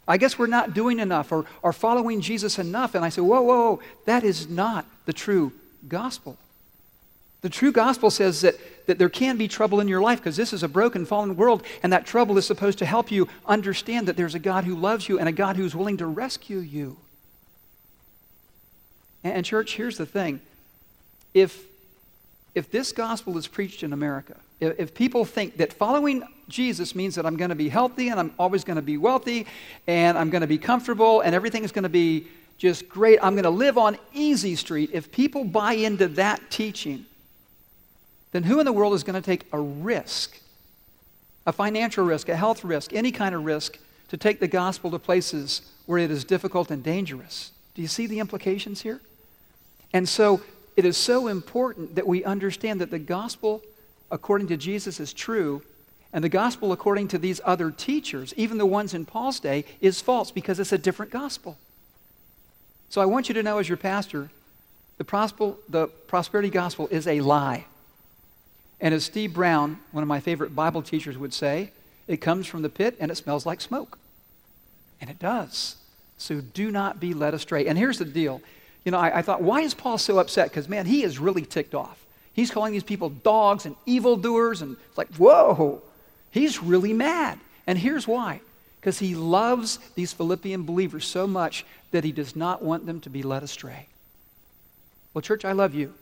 I 0.06 0.16
guess 0.16 0.38
we're 0.38 0.48
not 0.48 0.74
doing 0.74 0.98
enough 0.98 1.30
or, 1.30 1.46
or 1.62 1.72
following 1.72 2.20
Jesus 2.20 2.58
enough. 2.58 2.94
And 2.94 3.04
I 3.04 3.08
say, 3.08 3.20
whoa, 3.20 3.42
whoa, 3.42 3.72
whoa, 3.72 3.80
that 4.06 4.24
is 4.24 4.48
not 4.48 4.84
the 5.04 5.12
true 5.12 5.52
gospel. 5.88 6.38
The 7.42 7.48
true 7.48 7.72
gospel 7.72 8.10
says 8.10 8.42
that, 8.42 8.56
that 8.86 8.98
there 8.98 9.08
can 9.08 9.36
be 9.36 9.48
trouble 9.48 9.80
in 9.80 9.88
your 9.88 10.02
life 10.02 10.18
because 10.18 10.36
this 10.36 10.52
is 10.52 10.62
a 10.62 10.68
broken, 10.68 11.06
fallen 11.06 11.36
world, 11.36 11.62
and 11.82 11.92
that 11.92 12.06
trouble 12.06 12.36
is 12.36 12.46
supposed 12.46 12.78
to 12.80 12.86
help 12.86 13.10
you 13.10 13.28
understand 13.46 14.08
that 14.08 14.16
there's 14.16 14.34
a 14.34 14.38
God 14.38 14.64
who 14.64 14.74
loves 14.74 15.08
you 15.08 15.18
and 15.18 15.28
a 15.28 15.32
God 15.32 15.56
who's 15.56 15.74
willing 15.74 15.96
to 15.98 16.06
rescue 16.06 16.58
you. 16.58 16.98
And, 19.24 19.34
and 19.34 19.46
church, 19.46 19.76
here's 19.76 19.96
the 19.96 20.06
thing. 20.06 20.40
If, 21.32 21.64
if 22.54 22.70
this 22.70 22.92
gospel 22.92 23.38
is 23.38 23.46
preached 23.46 23.82
in 23.82 23.94
America, 23.94 24.36
if, 24.58 24.78
if 24.78 24.94
people 24.94 25.24
think 25.24 25.56
that 25.56 25.72
following 25.72 26.22
Jesus 26.48 26.94
means 26.94 27.14
that 27.14 27.24
I'm 27.24 27.36
going 27.36 27.50
to 27.50 27.54
be 27.54 27.70
healthy 27.70 28.08
and 28.08 28.20
I'm 28.20 28.34
always 28.38 28.64
going 28.64 28.76
to 28.76 28.82
be 28.82 28.98
wealthy 28.98 29.46
and 29.86 30.18
I'm 30.18 30.28
going 30.28 30.42
to 30.42 30.46
be 30.46 30.58
comfortable 30.58 31.22
and 31.22 31.34
everything 31.34 31.64
is 31.64 31.72
going 31.72 31.84
to 31.84 31.88
be 31.88 32.26
just 32.60 32.90
great, 32.90 33.18
I'm 33.22 33.32
going 33.32 33.44
to 33.44 33.50
live 33.50 33.78
on 33.78 33.96
easy 34.12 34.54
street, 34.54 34.90
if 34.92 35.10
people 35.10 35.44
buy 35.44 35.72
into 35.72 36.06
that 36.08 36.50
teaching, 36.50 37.06
then 38.32 38.42
who 38.42 38.60
in 38.60 38.66
the 38.66 38.72
world 38.72 38.92
is 38.92 39.02
going 39.02 39.20
to 39.20 39.24
take 39.24 39.46
a 39.50 39.58
risk, 39.58 40.38
a 41.46 41.52
financial 41.52 42.04
risk, 42.04 42.28
a 42.28 42.36
health 42.36 42.62
risk, 42.62 42.92
any 42.92 43.12
kind 43.12 43.34
of 43.34 43.46
risk, 43.46 43.78
to 44.08 44.18
take 44.18 44.40
the 44.40 44.46
gospel 44.46 44.90
to 44.90 44.98
places 44.98 45.62
where 45.86 45.98
it 45.98 46.10
is 46.10 46.22
difficult 46.22 46.70
and 46.70 46.82
dangerous? 46.82 47.52
Do 47.74 47.80
you 47.80 47.88
see 47.88 48.06
the 48.06 48.20
implications 48.20 48.82
here? 48.82 49.00
And 49.94 50.06
so 50.06 50.42
it 50.76 50.84
is 50.84 50.98
so 50.98 51.28
important 51.28 51.94
that 51.94 52.06
we 52.06 52.24
understand 52.24 52.78
that 52.82 52.90
the 52.90 52.98
gospel 52.98 53.62
according 54.10 54.48
to 54.48 54.56
Jesus 54.56 55.00
is 55.00 55.14
true, 55.14 55.62
and 56.12 56.22
the 56.22 56.28
gospel 56.28 56.72
according 56.72 57.08
to 57.08 57.18
these 57.18 57.40
other 57.44 57.70
teachers, 57.70 58.34
even 58.36 58.58
the 58.58 58.66
ones 58.66 58.92
in 58.92 59.06
Paul's 59.06 59.40
day, 59.40 59.64
is 59.80 60.00
false 60.00 60.30
because 60.30 60.60
it's 60.60 60.72
a 60.72 60.78
different 60.78 61.10
gospel. 61.10 61.56
So 62.90 63.00
I 63.00 63.06
want 63.06 63.28
you 63.28 63.34
to 63.34 63.42
know, 63.42 63.58
as 63.58 63.68
your 63.68 63.78
pastor, 63.78 64.30
the, 64.98 65.04
prosper, 65.04 65.54
the 65.68 65.86
prosperity 65.86 66.50
gospel 66.50 66.88
is 66.88 67.06
a 67.06 67.20
lie. 67.20 67.64
And 68.80 68.92
as 68.92 69.04
Steve 69.04 69.32
Brown, 69.32 69.78
one 69.92 70.02
of 70.02 70.08
my 70.08 70.18
favorite 70.18 70.56
Bible 70.56 70.82
teachers, 70.82 71.16
would 71.16 71.32
say, 71.32 71.70
it 72.08 72.16
comes 72.16 72.48
from 72.48 72.62
the 72.62 72.68
pit 72.68 72.96
and 72.98 73.10
it 73.10 73.14
smells 73.14 73.46
like 73.46 73.60
smoke. 73.60 73.98
And 75.00 75.08
it 75.08 75.20
does. 75.20 75.76
So 76.18 76.40
do 76.40 76.72
not 76.72 76.98
be 76.98 77.14
led 77.14 77.32
astray. 77.32 77.66
And 77.68 77.78
here's 77.78 77.98
the 77.98 78.04
deal. 78.04 78.42
You 78.84 78.90
know, 78.90 78.98
I, 78.98 79.18
I 79.18 79.22
thought, 79.22 79.40
why 79.40 79.60
is 79.60 79.72
Paul 79.72 79.96
so 79.96 80.18
upset? 80.18 80.50
Because, 80.50 80.68
man, 80.68 80.84
he 80.84 81.04
is 81.04 81.18
really 81.20 81.42
ticked 81.42 81.76
off. 81.76 82.04
He's 82.32 82.50
calling 82.50 82.72
these 82.72 82.82
people 82.82 83.10
dogs 83.10 83.66
and 83.66 83.76
evildoers. 83.86 84.62
And 84.62 84.76
it's 84.88 84.98
like, 84.98 85.14
whoa, 85.14 85.80
he's 86.32 86.60
really 86.60 86.92
mad. 86.92 87.38
And 87.68 87.78
here's 87.78 88.08
why 88.08 88.40
because 88.80 88.98
he 88.98 89.14
loves 89.14 89.78
these 89.94 90.12
Philippian 90.12 90.64
believers 90.64 91.06
so 91.06 91.26
much 91.26 91.66
that 91.90 92.02
he 92.02 92.12
does 92.12 92.34
not 92.34 92.62
want 92.62 92.86
them 92.86 93.00
to 93.00 93.10
be 93.10 93.22
led 93.22 93.42
astray. 93.42 93.86
Well, 95.12 95.22
church, 95.22 95.44
I 95.44 95.52
love 95.52 95.74
you. 95.74 95.92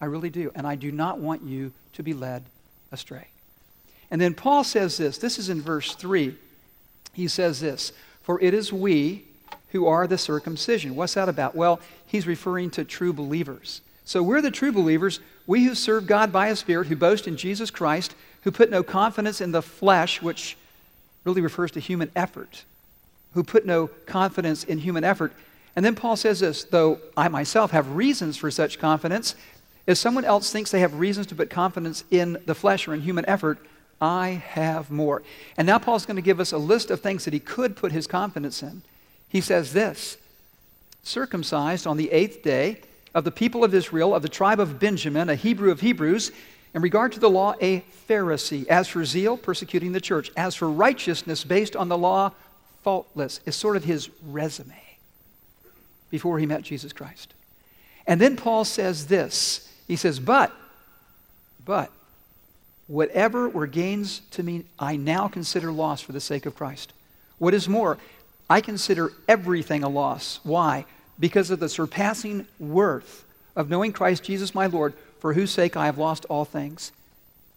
I 0.00 0.06
really 0.06 0.30
do. 0.30 0.50
And 0.54 0.66
I 0.66 0.76
do 0.76 0.90
not 0.90 1.18
want 1.18 1.42
you 1.42 1.72
to 1.94 2.02
be 2.02 2.14
led 2.14 2.44
astray. 2.90 3.26
And 4.10 4.20
then 4.20 4.34
Paul 4.34 4.64
says 4.64 4.96
this. 4.96 5.18
This 5.18 5.38
is 5.38 5.50
in 5.50 5.60
verse 5.60 5.94
3. 5.94 6.34
He 7.12 7.28
says 7.28 7.60
this 7.60 7.92
For 8.22 8.40
it 8.40 8.54
is 8.54 8.72
we 8.72 9.24
who 9.72 9.86
are 9.86 10.06
the 10.06 10.18
circumcision. 10.18 10.96
What's 10.96 11.14
that 11.14 11.28
about? 11.28 11.54
Well, 11.54 11.80
he's 12.06 12.26
referring 12.26 12.70
to 12.70 12.84
true 12.84 13.12
believers. 13.12 13.82
So 14.04 14.22
we're 14.22 14.42
the 14.42 14.50
true 14.50 14.72
believers, 14.72 15.20
we 15.46 15.64
who 15.64 15.74
serve 15.74 16.06
God 16.06 16.32
by 16.32 16.48
a 16.48 16.56
Spirit, 16.56 16.88
who 16.88 16.96
boast 16.96 17.28
in 17.28 17.36
Jesus 17.36 17.70
Christ, 17.70 18.14
who 18.42 18.50
put 18.50 18.70
no 18.70 18.82
confidence 18.82 19.40
in 19.40 19.52
the 19.52 19.62
flesh, 19.62 20.20
which 20.20 20.56
really 21.24 21.40
refers 21.40 21.70
to 21.72 21.80
human 21.80 22.10
effort, 22.16 22.64
who 23.34 23.42
put 23.42 23.66
no 23.66 23.88
confidence 24.06 24.64
in 24.64 24.78
human 24.78 25.04
effort. 25.04 25.32
And 25.76 25.84
then 25.84 25.94
Paul 25.94 26.16
says 26.16 26.40
this 26.40 26.64
though 26.64 27.00
I 27.16 27.28
myself 27.28 27.70
have 27.70 27.94
reasons 27.94 28.36
for 28.36 28.50
such 28.50 28.78
confidence, 28.78 29.34
if 29.86 29.98
someone 29.98 30.24
else 30.24 30.52
thinks 30.52 30.70
they 30.70 30.80
have 30.80 30.94
reasons 30.94 31.26
to 31.28 31.34
put 31.34 31.50
confidence 31.50 32.04
in 32.10 32.38
the 32.46 32.54
flesh 32.54 32.86
or 32.86 32.94
in 32.94 33.00
human 33.00 33.26
effort, 33.26 33.58
I 34.00 34.42
have 34.48 34.90
more. 34.90 35.22
And 35.56 35.66
now 35.66 35.78
Paul's 35.78 36.06
going 36.06 36.16
to 36.16 36.22
give 36.22 36.40
us 36.40 36.52
a 36.52 36.58
list 36.58 36.90
of 36.90 37.00
things 37.00 37.24
that 37.24 37.34
he 37.34 37.40
could 37.40 37.76
put 37.76 37.92
his 37.92 38.06
confidence 38.06 38.62
in. 38.62 38.82
He 39.28 39.40
says 39.40 39.72
this 39.72 40.16
circumcised 41.02 41.86
on 41.86 41.96
the 41.96 42.10
eighth 42.10 42.42
day 42.42 42.80
of 43.14 43.24
the 43.24 43.30
people 43.30 43.64
of 43.64 43.74
Israel, 43.74 44.14
of 44.14 44.22
the 44.22 44.28
tribe 44.28 44.60
of 44.60 44.78
Benjamin, 44.78 45.28
a 45.28 45.34
Hebrew 45.34 45.70
of 45.70 45.80
Hebrews, 45.80 46.30
in 46.74 46.82
regard 46.82 47.12
to 47.12 47.20
the 47.20 47.30
law, 47.30 47.54
a 47.60 47.84
Pharisee. 48.08 48.66
As 48.68 48.88
for 48.88 49.04
zeal, 49.04 49.36
persecuting 49.36 49.92
the 49.92 50.00
church. 50.00 50.30
As 50.36 50.54
for 50.54 50.70
righteousness 50.70 51.44
based 51.44 51.74
on 51.74 51.88
the 51.88 51.98
law, 51.98 52.32
faultless. 52.82 53.40
Is 53.44 53.56
sort 53.56 53.76
of 53.76 53.84
his 53.84 54.08
resume 54.26 54.80
before 56.10 56.38
he 56.38 56.46
met 56.46 56.62
Jesus 56.62 56.92
Christ. 56.92 57.34
And 58.06 58.20
then 58.20 58.36
Paul 58.36 58.64
says 58.64 59.06
this 59.06 59.68
He 59.86 59.96
says, 59.96 60.20
But, 60.20 60.52
but, 61.64 61.90
whatever 62.86 63.48
were 63.48 63.66
gains 63.66 64.20
to 64.32 64.42
me, 64.42 64.64
I 64.78 64.96
now 64.96 65.28
consider 65.28 65.72
loss 65.72 66.00
for 66.00 66.12
the 66.12 66.20
sake 66.20 66.46
of 66.46 66.54
Christ. 66.54 66.92
What 67.38 67.54
is 67.54 67.68
more, 67.68 67.98
I 68.48 68.60
consider 68.60 69.12
everything 69.28 69.82
a 69.82 69.88
loss. 69.88 70.40
Why? 70.42 70.84
Because 71.18 71.50
of 71.50 71.60
the 71.60 71.68
surpassing 71.68 72.46
worth 72.58 73.24
of 73.56 73.68
knowing 73.68 73.92
Christ 73.92 74.24
Jesus 74.24 74.54
my 74.54 74.66
Lord, 74.66 74.94
for 75.20 75.34
whose 75.34 75.50
sake 75.50 75.76
I 75.76 75.86
have 75.86 75.98
lost 75.98 76.24
all 76.26 76.44
things. 76.44 76.92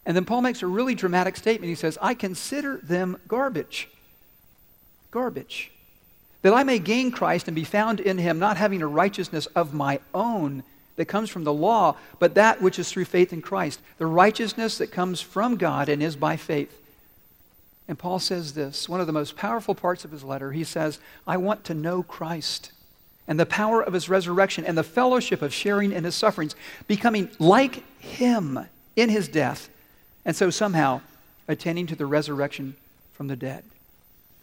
And 0.06 0.16
then 0.16 0.24
Paul 0.24 0.42
makes 0.42 0.62
a 0.62 0.66
really 0.66 0.94
dramatic 0.94 1.36
statement. 1.36 1.68
He 1.68 1.74
says, 1.74 1.98
I 2.00 2.14
consider 2.14 2.78
them 2.82 3.18
garbage. 3.26 3.88
Garbage. 5.10 5.70
That 6.42 6.52
I 6.52 6.62
may 6.62 6.78
gain 6.78 7.10
Christ 7.10 7.48
and 7.48 7.54
be 7.54 7.64
found 7.64 8.00
in 8.00 8.18
him, 8.18 8.38
not 8.38 8.58
having 8.58 8.82
a 8.82 8.86
righteousness 8.86 9.46
of 9.46 9.72
my 9.72 10.00
own 10.12 10.62
that 10.96 11.06
comes 11.06 11.30
from 11.30 11.44
the 11.44 11.52
law, 11.52 11.96
but 12.18 12.34
that 12.34 12.60
which 12.60 12.78
is 12.78 12.90
through 12.90 13.06
faith 13.06 13.32
in 13.32 13.42
Christ. 13.42 13.80
The 13.98 14.06
righteousness 14.06 14.78
that 14.78 14.92
comes 14.92 15.20
from 15.20 15.56
God 15.56 15.88
and 15.88 16.02
is 16.02 16.16
by 16.16 16.36
faith. 16.36 16.80
And 17.88 17.98
Paul 17.98 18.18
says 18.18 18.54
this, 18.54 18.88
one 18.88 19.00
of 19.00 19.06
the 19.06 19.12
most 19.12 19.36
powerful 19.36 19.74
parts 19.74 20.04
of 20.04 20.10
his 20.10 20.22
letter. 20.22 20.52
He 20.52 20.64
says, 20.64 20.98
I 21.26 21.36
want 21.36 21.64
to 21.64 21.74
know 21.74 22.02
Christ 22.02 22.72
and 23.26 23.40
the 23.40 23.46
power 23.46 23.82
of 23.82 23.92
his 23.92 24.08
resurrection 24.08 24.64
and 24.64 24.76
the 24.76 24.82
fellowship 24.82 25.42
of 25.42 25.52
sharing 25.52 25.92
in 25.92 26.04
his 26.04 26.14
sufferings, 26.14 26.54
becoming 26.86 27.30
like 27.38 27.82
him 28.00 28.58
in 28.96 29.08
his 29.08 29.28
death, 29.28 29.68
and 30.24 30.36
so 30.36 30.50
somehow 30.50 31.00
attaining 31.48 31.86
to 31.86 31.96
the 31.96 32.06
resurrection 32.06 32.76
from 33.12 33.28
the 33.28 33.36
dead. 33.36 33.64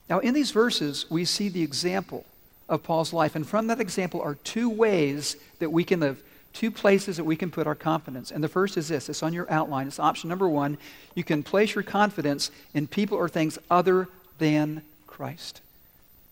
Now, 0.10 0.20
in 0.20 0.34
these 0.34 0.52
verses, 0.52 1.06
we 1.10 1.26
see 1.26 1.50
the 1.50 1.64
example 1.64 2.26
of 2.68 2.84
Paul's 2.84 3.14
life, 3.14 3.36
and 3.36 3.48
from 3.48 3.68
that 3.68 3.80
example 3.80 4.22
are 4.22 4.36
two 4.36 4.70
ways 4.70 5.38
that 5.60 5.72
we 5.72 5.84
can 5.84 6.00
live 6.00 6.22
two 6.54 6.72
places 6.72 7.18
that 7.18 7.24
we 7.24 7.36
can 7.36 7.52
put 7.52 7.68
our 7.68 7.76
confidence. 7.76 8.32
And 8.32 8.44
the 8.44 8.50
first 8.50 8.78
is 8.78 8.88
this 8.88 9.10
it's 9.10 9.24
on 9.24 9.34
your 9.34 9.50
outline. 9.52 9.88
It's 9.88 10.00
option 10.00 10.30
number 10.30 10.50
one. 10.50 10.78
You 11.16 11.24
can 11.24 11.44
place 11.44 11.76
your 11.76 11.84
confidence 11.84 12.52
in 12.74 12.88
people 12.88 13.18
or 13.18 13.30
things 13.30 13.58
other 13.70 14.08
than 14.38 14.82
Christ. 15.08 15.62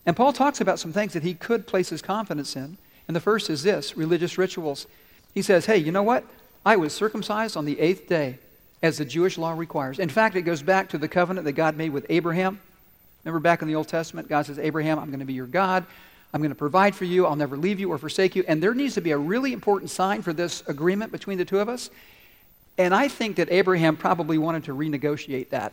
And 0.06 0.16
Paul 0.16 0.32
talks 0.32 0.60
about 0.60 0.78
some 0.78 0.92
things 0.92 1.12
that 1.12 1.22
he 1.22 1.34
could 1.34 1.66
place 1.66 1.88
his 1.90 2.02
confidence 2.02 2.56
in. 2.56 2.78
And 3.06 3.14
the 3.14 3.20
first 3.20 3.50
is 3.50 3.62
this 3.62 3.96
religious 3.96 4.38
rituals. 4.38 4.86
He 5.34 5.42
says, 5.42 5.66
hey, 5.66 5.76
you 5.76 5.92
know 5.92 6.02
what? 6.02 6.24
I 6.64 6.76
was 6.76 6.92
circumcised 6.92 7.56
on 7.56 7.64
the 7.64 7.78
eighth 7.80 8.08
day, 8.08 8.38
as 8.82 8.98
the 8.98 9.04
Jewish 9.04 9.36
law 9.36 9.52
requires. 9.52 9.98
In 9.98 10.08
fact, 10.08 10.36
it 10.36 10.42
goes 10.42 10.62
back 10.62 10.88
to 10.90 10.98
the 10.98 11.08
covenant 11.08 11.44
that 11.44 11.52
God 11.52 11.76
made 11.76 11.90
with 11.90 12.06
Abraham. 12.08 12.60
Remember 13.24 13.40
back 13.40 13.62
in 13.62 13.68
the 13.68 13.74
Old 13.74 13.88
Testament, 13.88 14.28
God 14.28 14.46
says, 14.46 14.58
Abraham, 14.58 14.98
I'm 14.98 15.08
going 15.08 15.20
to 15.20 15.26
be 15.26 15.34
your 15.34 15.46
God. 15.46 15.84
I'm 16.32 16.40
going 16.40 16.50
to 16.50 16.56
provide 16.56 16.94
for 16.94 17.04
you. 17.04 17.26
I'll 17.26 17.36
never 17.36 17.56
leave 17.56 17.80
you 17.80 17.90
or 17.90 17.98
forsake 17.98 18.36
you. 18.36 18.44
And 18.48 18.62
there 18.62 18.72
needs 18.72 18.94
to 18.94 19.00
be 19.00 19.10
a 19.10 19.18
really 19.18 19.52
important 19.52 19.90
sign 19.90 20.22
for 20.22 20.32
this 20.32 20.62
agreement 20.66 21.12
between 21.12 21.36
the 21.36 21.44
two 21.44 21.58
of 21.58 21.68
us. 21.68 21.90
And 22.78 22.94
I 22.94 23.08
think 23.08 23.36
that 23.36 23.50
Abraham 23.50 23.96
probably 23.96 24.38
wanted 24.38 24.64
to 24.64 24.74
renegotiate 24.74 25.50
that 25.50 25.72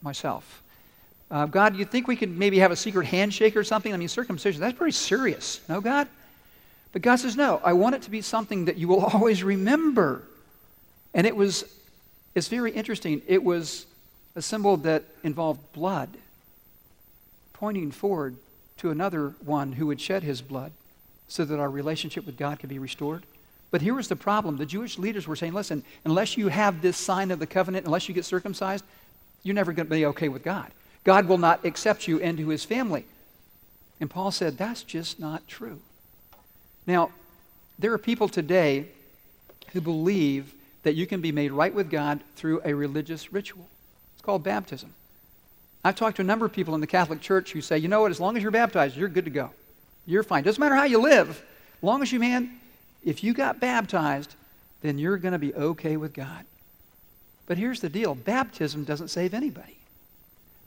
myself. 0.00 0.62
Uh, 1.30 1.46
God, 1.46 1.76
you 1.76 1.84
think 1.84 2.06
we 2.06 2.16
could 2.16 2.36
maybe 2.36 2.58
have 2.60 2.70
a 2.70 2.76
secret 2.76 3.06
handshake 3.06 3.56
or 3.56 3.64
something? 3.64 3.92
I 3.92 3.96
mean, 3.96 4.08
circumcision, 4.08 4.60
that's 4.60 4.76
pretty 4.76 4.92
serious. 4.92 5.60
No, 5.68 5.80
God? 5.80 6.08
But 6.92 7.02
God 7.02 7.16
says, 7.16 7.36
no, 7.36 7.60
I 7.64 7.72
want 7.72 7.94
it 7.94 8.02
to 8.02 8.10
be 8.10 8.22
something 8.22 8.66
that 8.66 8.76
you 8.76 8.88
will 8.88 9.04
always 9.12 9.42
remember. 9.42 10.22
And 11.14 11.26
it 11.26 11.36
was, 11.36 11.64
it's 12.34 12.48
very 12.48 12.70
interesting. 12.70 13.22
It 13.26 13.42
was 13.42 13.86
a 14.36 14.42
symbol 14.42 14.76
that 14.78 15.04
involved 15.24 15.72
blood, 15.72 16.10
pointing 17.52 17.90
forward 17.90 18.36
to 18.78 18.90
another 18.90 19.34
one 19.44 19.72
who 19.72 19.86
would 19.86 20.00
shed 20.00 20.22
his 20.22 20.42
blood 20.42 20.72
so 21.28 21.44
that 21.44 21.58
our 21.58 21.70
relationship 21.70 22.24
with 22.24 22.36
God 22.36 22.60
could 22.60 22.68
be 22.68 22.78
restored. 22.78 23.24
But 23.70 23.82
here 23.82 23.94
was 23.94 24.08
the 24.08 24.16
problem. 24.16 24.58
The 24.58 24.66
Jewish 24.66 24.96
leaders 24.96 25.26
were 25.26 25.34
saying, 25.36 25.54
listen, 25.54 25.82
unless 26.04 26.36
you 26.36 26.48
have 26.48 26.82
this 26.82 26.96
sign 26.96 27.30
of 27.30 27.40
the 27.40 27.46
covenant, 27.46 27.84
unless 27.84 28.08
you 28.08 28.14
get 28.14 28.24
circumcised, 28.24 28.84
you're 29.42 29.54
never 29.54 29.72
going 29.72 29.86
to 29.86 29.94
be 29.94 30.06
okay 30.06 30.28
with 30.28 30.44
God. 30.44 30.70
God 31.06 31.28
will 31.28 31.38
not 31.38 31.64
accept 31.64 32.08
you 32.08 32.18
into 32.18 32.48
his 32.48 32.64
family. 32.64 33.04
And 34.00 34.10
Paul 34.10 34.32
said, 34.32 34.58
that's 34.58 34.82
just 34.82 35.20
not 35.20 35.46
true. 35.46 35.78
Now, 36.84 37.12
there 37.78 37.92
are 37.92 37.98
people 37.98 38.28
today 38.28 38.86
who 39.72 39.80
believe 39.80 40.52
that 40.82 40.96
you 40.96 41.06
can 41.06 41.20
be 41.20 41.30
made 41.30 41.52
right 41.52 41.72
with 41.72 41.90
God 41.90 42.22
through 42.34 42.60
a 42.64 42.74
religious 42.74 43.32
ritual. 43.32 43.68
It's 44.14 44.22
called 44.22 44.42
baptism. 44.42 44.94
I've 45.84 45.94
talked 45.94 46.16
to 46.16 46.22
a 46.22 46.24
number 46.24 46.44
of 46.44 46.52
people 46.52 46.74
in 46.74 46.80
the 46.80 46.88
Catholic 46.88 47.20
Church 47.20 47.52
who 47.52 47.60
say, 47.60 47.78
you 47.78 47.86
know 47.86 48.00
what, 48.00 48.10
as 48.10 48.18
long 48.18 48.36
as 48.36 48.42
you're 48.42 48.50
baptized, 48.50 48.96
you're 48.96 49.08
good 49.08 49.26
to 49.26 49.30
go. 49.30 49.50
You're 50.06 50.24
fine. 50.24 50.42
Doesn't 50.42 50.60
matter 50.60 50.74
how 50.74 50.84
you 50.84 51.00
live, 51.00 51.30
as 51.30 51.82
long 51.82 52.02
as 52.02 52.10
you, 52.10 52.18
man, 52.18 52.58
if 53.04 53.22
you 53.22 53.32
got 53.32 53.60
baptized, 53.60 54.34
then 54.82 54.98
you're 54.98 55.18
going 55.18 55.32
to 55.32 55.38
be 55.38 55.54
okay 55.54 55.96
with 55.96 56.12
God. 56.12 56.44
But 57.46 57.58
here's 57.58 57.80
the 57.80 57.88
deal 57.88 58.16
baptism 58.16 58.82
doesn't 58.82 59.08
save 59.08 59.34
anybody. 59.34 59.76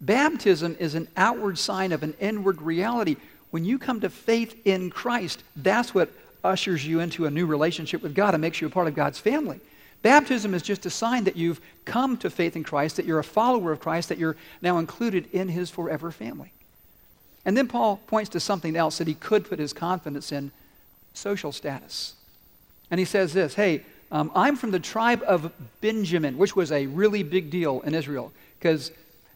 Baptism 0.01 0.77
is 0.79 0.95
an 0.95 1.07
outward 1.17 1.57
sign 1.57 1.91
of 1.91 2.03
an 2.03 2.13
inward 2.19 2.61
reality. 2.61 3.17
When 3.51 3.65
you 3.65 3.77
come 3.79 3.99
to 4.01 4.09
faith 4.09 4.59
in 4.65 4.89
Christ, 4.89 5.43
that's 5.55 5.93
what 5.93 6.09
ushers 6.43 6.85
you 6.85 6.99
into 6.99 7.25
a 7.25 7.31
new 7.31 7.45
relationship 7.45 8.01
with 8.01 8.15
God 8.15 8.33
and 8.33 8.41
makes 8.41 8.61
you 8.61 8.67
a 8.67 8.71
part 8.71 8.87
of 8.87 8.95
God's 8.95 9.19
family. 9.19 9.59
Baptism 10.01 10.53
is 10.53 10.61
just 10.61 10.85
a 10.85 10.89
sign 10.89 11.25
that 11.25 11.35
you've 11.35 11.59
come 11.83 12.15
to 12.17 12.29
faith 12.29 12.55
in 12.55 12.63
Christ, 12.63 12.95
that 12.95 13.05
you're 13.05 13.19
a 13.19 13.23
follower 13.23 13.71
of 13.73 13.81
Christ, 13.81 14.09
that 14.09 14.17
you're 14.17 14.37
now 14.61 14.77
included 14.77 15.27
in 15.33 15.49
his 15.49 15.69
forever 15.69 16.11
family. 16.11 16.53
And 17.43 17.57
then 17.57 17.67
Paul 17.67 17.99
points 18.07 18.29
to 18.29 18.39
something 18.39 18.75
else 18.75 18.99
that 18.99 19.07
he 19.07 19.13
could 19.13 19.49
put 19.49 19.59
his 19.59 19.73
confidence 19.73 20.31
in 20.31 20.51
social 21.13 21.51
status. 21.51 22.13
And 22.91 22.99
he 22.99 23.05
says 23.05 23.33
this 23.33 23.55
Hey, 23.55 23.83
um, 24.11 24.31
I'm 24.35 24.55
from 24.55 24.71
the 24.71 24.79
tribe 24.79 25.23
of 25.27 25.51
Benjamin, 25.81 26.37
which 26.37 26.55
was 26.55 26.71
a 26.71 26.87
really 26.87 27.23
big 27.23 27.49
deal 27.49 27.81
in 27.81 27.93
Israel, 27.93 28.31
because 28.57 28.91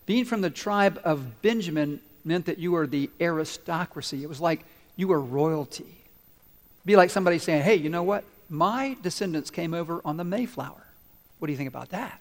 being 0.05 0.25
from 0.25 0.41
the 0.41 0.49
tribe 0.49 0.99
of 1.03 1.41
Benjamin 1.41 1.99
meant 2.25 2.45
that 2.45 2.57
you 2.57 2.71
were 2.71 2.87
the 2.87 3.09
aristocracy. 3.19 4.23
It 4.23 4.29
was 4.29 4.39
like 4.39 4.65
you 4.95 5.07
were 5.07 5.19
royalty. 5.19 5.83
It'd 5.83 6.85
be 6.85 6.95
like 6.95 7.09
somebody 7.09 7.39
saying, 7.39 7.63
Hey, 7.63 7.75
you 7.75 7.89
know 7.89 8.03
what? 8.03 8.23
My 8.49 8.97
descendants 9.01 9.49
came 9.49 9.73
over 9.73 10.01
on 10.05 10.17
the 10.17 10.23
Mayflower. 10.23 10.85
What 11.39 11.47
do 11.47 11.51
you 11.51 11.57
think 11.57 11.69
about 11.69 11.89
that? 11.89 12.19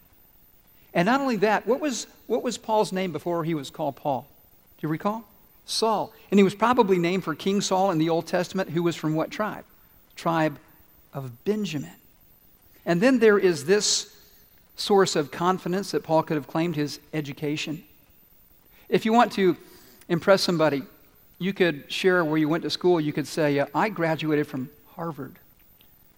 And 0.94 1.06
not 1.06 1.20
only 1.20 1.36
that, 1.36 1.66
what 1.66 1.80
was, 1.80 2.06
what 2.26 2.42
was 2.42 2.58
Paul's 2.58 2.92
name 2.92 3.12
before 3.12 3.44
he 3.44 3.54
was 3.54 3.70
called 3.70 3.96
Paul? 3.96 4.26
Do 4.78 4.86
you 4.86 4.88
recall? 4.88 5.24
Saul. 5.64 6.12
And 6.30 6.38
he 6.38 6.44
was 6.44 6.54
probably 6.54 6.98
named 6.98 7.24
for 7.24 7.34
King 7.34 7.60
Saul 7.60 7.90
in 7.90 7.98
the 7.98 8.10
Old 8.10 8.26
Testament, 8.26 8.70
who 8.70 8.82
was 8.82 8.96
from 8.96 9.14
what 9.14 9.30
tribe? 9.30 9.64
Tribe 10.16 10.58
of 11.14 11.44
Benjamin. 11.44 11.92
And 12.84 13.00
then 13.00 13.20
there 13.20 13.38
is 13.38 13.64
this 13.64 14.11
source 14.82 15.14
of 15.14 15.30
confidence 15.30 15.92
that 15.92 16.02
Paul 16.02 16.24
could 16.24 16.36
have 16.36 16.48
claimed 16.48 16.74
his 16.74 16.98
education. 17.14 17.84
If 18.88 19.04
you 19.06 19.12
want 19.12 19.32
to 19.32 19.56
impress 20.08 20.42
somebody, 20.42 20.82
you 21.38 21.52
could 21.52 21.90
share 21.90 22.24
where 22.24 22.36
you 22.36 22.48
went 22.48 22.64
to 22.64 22.70
school. 22.70 23.00
You 23.00 23.12
could 23.12 23.26
say, 23.26 23.64
I 23.74 23.88
graduated 23.88 24.46
from 24.46 24.70
Harvard. 24.96 25.36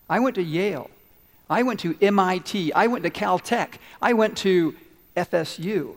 I 0.09 0.21
went 0.21 0.37
to 0.37 0.43
Yale. 0.43 0.91
I 1.49 1.63
went 1.63 1.81
to 1.81 1.97
MIT. 2.01 2.73
I 2.73 2.87
went 2.87 3.05
to 3.05 3.11
Caltech. 3.11 3.75
I 4.01 4.15
went 4.15 4.39
to 4.39 4.75
FSU. 5.17 5.95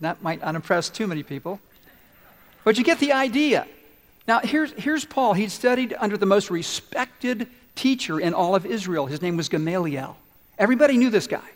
That 0.00 0.22
might 0.22 0.40
not 0.40 0.54
impress 0.54 0.88
too 0.88 1.06
many 1.06 1.22
people. 1.22 1.60
But 2.64 2.78
you 2.78 2.84
get 2.84 2.98
the 2.98 3.12
idea. 3.12 3.66
Now, 4.26 4.40
here's, 4.40 4.72
here's 4.72 5.04
Paul. 5.04 5.34
He 5.34 5.48
studied 5.48 5.94
under 5.98 6.16
the 6.16 6.26
most 6.26 6.50
respected 6.50 7.46
teacher 7.74 8.18
in 8.18 8.34
all 8.34 8.54
of 8.54 8.66
Israel. 8.66 9.06
His 9.06 9.22
name 9.22 9.36
was 9.36 9.48
Gamaliel. 9.48 10.16
Everybody 10.58 10.96
knew 10.96 11.10
this 11.10 11.26
guy. 11.26 11.48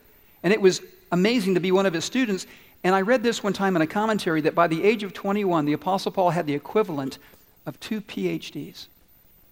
And 0.43 0.53
it 0.53 0.61
was 0.61 0.81
amazing 1.13 1.55
to 1.55 1.61
be 1.61 1.73
one 1.73 1.87
of 1.87 1.93
his 1.93 2.05
students. 2.05 2.47
And 2.85 2.95
I 2.95 3.03
read 3.03 3.23
this 3.23 3.43
one 3.43 3.53
time 3.53 3.77
in 3.77 3.83
a 3.83 3.87
commentary 3.87 4.41
that 4.43 4.55
by 4.55 4.67
the 4.67 4.83
age 4.85 5.03
of 5.03 5.13
21, 5.13 5.65
the 5.65 5.73
Apostle 5.73 6.13
Paul 6.13 6.31
had 6.31 6.47
the 6.47 6.55
equivalent 6.55 7.19
of 7.67 7.79
two 7.81 8.01
PhDs. 8.01 8.87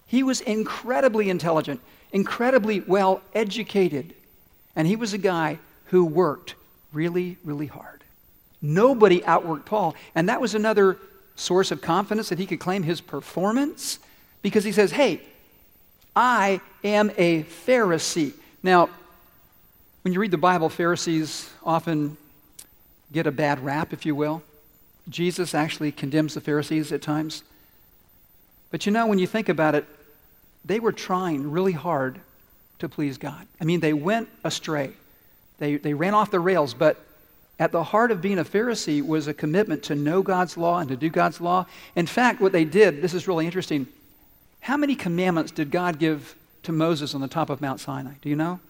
He 0.07 0.23
was 0.23 0.41
incredibly 0.41 1.29
intelligent, 1.29 1.81
incredibly 2.11 2.79
well 2.79 3.21
educated, 3.35 4.15
and 4.75 4.87
he 4.87 4.95
was 4.95 5.13
a 5.13 5.19
guy 5.19 5.59
who 5.85 6.05
worked 6.05 6.55
really, 6.91 7.37
really 7.43 7.67
hard. 7.67 8.03
Nobody 8.61 9.21
outworked 9.21 9.65
Paul, 9.65 9.95
and 10.15 10.27
that 10.29 10.41
was 10.41 10.55
another 10.55 10.97
source 11.35 11.71
of 11.71 11.81
confidence 11.81 12.29
that 12.29 12.39
he 12.39 12.45
could 12.45 12.59
claim 12.59 12.83
his 12.83 13.01
performance 13.01 13.99
because 14.41 14.63
he 14.63 14.71
says, 14.71 14.91
Hey, 14.91 15.21
I 16.15 16.59
am 16.83 17.11
a 17.17 17.43
Pharisee. 17.43 18.33
Now, 18.63 18.89
when 20.01 20.13
you 20.13 20.19
read 20.19 20.31
the 20.31 20.37
Bible, 20.37 20.69
Pharisees 20.69 21.49
often 21.63 22.17
get 23.11 23.27
a 23.27 23.31
bad 23.31 23.63
rap, 23.63 23.91
if 23.91 24.05
you 24.05 24.15
will. 24.15 24.41
Jesus 25.09 25.53
actually 25.53 25.91
condemns 25.91 26.35
the 26.35 26.41
Pharisees 26.41 26.91
at 26.91 27.01
times. 27.01 27.43
But 28.71 28.85
you 28.85 28.91
know, 28.91 29.07
when 29.07 29.19
you 29.19 29.27
think 29.27 29.49
about 29.49 29.75
it, 29.75 29.85
they 30.63 30.79
were 30.79 30.91
trying 30.91 31.51
really 31.51 31.71
hard 31.71 32.19
to 32.79 32.87
please 32.87 33.17
God. 33.17 33.45
I 33.59 33.65
mean, 33.65 33.79
they 33.79 33.93
went 33.93 34.29
astray, 34.43 34.91
they, 35.57 35.75
they 35.77 35.93
ran 35.93 36.13
off 36.13 36.31
the 36.31 36.39
rails, 36.39 36.73
but 36.73 36.97
at 37.59 37.73
the 37.73 37.83
heart 37.83 38.11
of 38.11 38.21
being 38.21 38.39
a 38.39 38.45
Pharisee 38.45 39.05
was 39.05 39.27
a 39.27 39.33
commitment 39.33 39.83
to 39.83 39.95
know 39.95 40.21
God's 40.21 40.55
law 40.55 40.79
and 40.79 40.87
to 40.89 40.95
do 40.95 41.09
God's 41.09 41.41
law. 41.41 41.65
In 41.95 42.05
fact, 42.05 42.39
what 42.39 42.53
they 42.53 42.63
did, 42.63 43.01
this 43.01 43.13
is 43.13 43.27
really 43.27 43.45
interesting. 43.45 43.85
How 44.61 44.77
many 44.77 44.95
commandments 44.95 45.51
did 45.51 45.71
God 45.71 45.99
give 45.99 46.35
to 46.63 46.71
Moses 46.71 47.13
on 47.13 47.19
the 47.19 47.27
top 47.27 47.49
of 47.49 47.59
Mount 47.59 47.81
Sinai? 47.81 48.13
Do 48.21 48.29
you 48.29 48.37
know? 48.37 48.61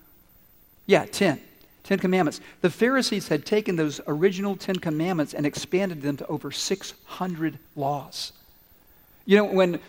Yeah, 0.89 1.05
10. 1.05 1.39
Ten 1.83 1.99
Commandments. 1.99 2.41
The 2.61 2.69
Pharisees 2.71 3.27
had 3.27 3.45
taken 3.45 3.75
those 3.75 4.01
original 4.07 4.55
Ten 4.55 4.77
Commandments 4.77 5.35
and 5.35 5.45
expanded 5.45 6.01
them 6.01 6.17
to 6.17 6.25
over 6.25 6.49
600 6.49 7.59
laws. 7.75 8.33
You 9.27 9.37
know, 9.37 9.43
when, 9.43 9.79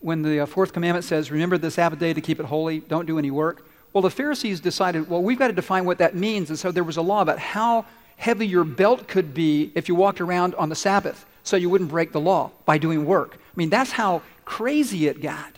when 0.00 0.22
the 0.22 0.40
uh, 0.40 0.46
fourth 0.46 0.72
commandment 0.72 1.04
says, 1.04 1.30
Remember 1.30 1.58
the 1.58 1.70
Sabbath 1.70 2.00
day 2.00 2.12
to 2.12 2.20
keep 2.20 2.40
it 2.40 2.46
holy, 2.46 2.80
don't 2.80 3.06
do 3.06 3.20
any 3.20 3.30
work, 3.30 3.68
well, 3.92 4.02
the 4.02 4.10
Pharisees 4.10 4.58
decided, 4.58 5.08
well, 5.08 5.22
we've 5.22 5.38
got 5.38 5.46
to 5.46 5.52
define 5.52 5.84
what 5.84 5.98
that 5.98 6.16
means. 6.16 6.50
And 6.50 6.58
so 6.58 6.72
there 6.72 6.82
was 6.82 6.96
a 6.96 7.02
law 7.02 7.22
about 7.22 7.38
how 7.38 7.86
heavy 8.16 8.48
your 8.48 8.64
belt 8.64 9.06
could 9.06 9.32
be 9.32 9.70
if 9.76 9.88
you 9.88 9.94
walked 9.94 10.20
around 10.20 10.56
on 10.56 10.70
the 10.70 10.74
Sabbath 10.74 11.24
so 11.44 11.56
you 11.56 11.70
wouldn't 11.70 11.90
break 11.90 12.10
the 12.10 12.20
law 12.20 12.50
by 12.66 12.78
doing 12.78 13.04
work. 13.04 13.34
I 13.36 13.54
mean, 13.54 13.70
that's 13.70 13.92
how 13.92 14.22
crazy 14.44 15.06
it 15.06 15.22
got. 15.22 15.52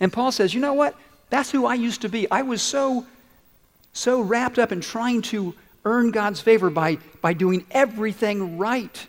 And 0.00 0.10
Paul 0.10 0.32
says, 0.32 0.54
You 0.54 0.62
know 0.62 0.72
what? 0.72 0.98
That's 1.28 1.50
who 1.50 1.66
I 1.66 1.74
used 1.74 2.00
to 2.00 2.08
be. 2.08 2.30
I 2.30 2.40
was 2.40 2.62
so 2.62 3.04
so 3.94 4.20
wrapped 4.20 4.58
up 4.58 4.72
in 4.72 4.80
trying 4.80 5.22
to 5.22 5.54
earn 5.84 6.10
God's 6.10 6.40
favor 6.40 6.68
by, 6.68 6.98
by 7.22 7.32
doing 7.32 7.64
everything 7.70 8.58
right. 8.58 9.06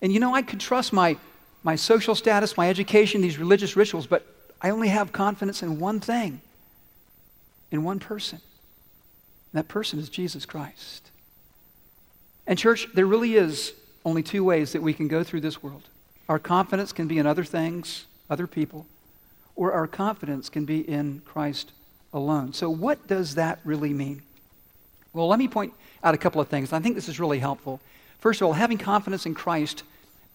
And 0.00 0.12
you 0.12 0.20
know, 0.20 0.34
I 0.34 0.42
could 0.42 0.60
trust 0.60 0.92
my, 0.92 1.18
my 1.62 1.76
social 1.76 2.14
status, 2.14 2.56
my 2.56 2.70
education, 2.70 3.20
these 3.20 3.38
religious 3.38 3.76
rituals, 3.76 4.06
but 4.06 4.26
I 4.62 4.70
only 4.70 4.88
have 4.88 5.12
confidence 5.12 5.62
in 5.62 5.80
one 5.80 6.00
thing, 6.00 6.40
in 7.70 7.82
one 7.82 7.98
person. 7.98 8.40
And 9.52 9.58
that 9.58 9.68
person 9.68 9.98
is 9.98 10.08
Jesus 10.08 10.46
Christ. 10.46 11.10
And, 12.46 12.58
church, 12.58 12.88
there 12.94 13.06
really 13.06 13.34
is 13.34 13.74
only 14.04 14.22
two 14.22 14.44
ways 14.44 14.72
that 14.72 14.82
we 14.82 14.94
can 14.94 15.08
go 15.08 15.22
through 15.24 15.40
this 15.40 15.62
world. 15.62 15.82
Our 16.28 16.38
confidence 16.38 16.92
can 16.92 17.08
be 17.08 17.18
in 17.18 17.26
other 17.26 17.44
things, 17.44 18.06
other 18.30 18.46
people, 18.46 18.86
or 19.56 19.72
our 19.72 19.86
confidence 19.86 20.48
can 20.48 20.64
be 20.64 20.80
in 20.88 21.22
Christ 21.24 21.72
alone. 22.12 22.52
So, 22.52 22.70
what 22.70 23.06
does 23.06 23.34
that 23.34 23.58
really 23.64 23.92
mean? 23.92 24.22
Well, 25.12 25.28
let 25.28 25.38
me 25.38 25.48
point 25.48 25.72
out 26.02 26.14
a 26.14 26.18
couple 26.18 26.40
of 26.40 26.48
things. 26.48 26.72
I 26.72 26.80
think 26.80 26.94
this 26.94 27.08
is 27.08 27.18
really 27.18 27.38
helpful. 27.38 27.80
First 28.18 28.40
of 28.40 28.46
all, 28.46 28.52
having 28.52 28.78
confidence 28.78 29.26
in 29.26 29.34
Christ 29.34 29.84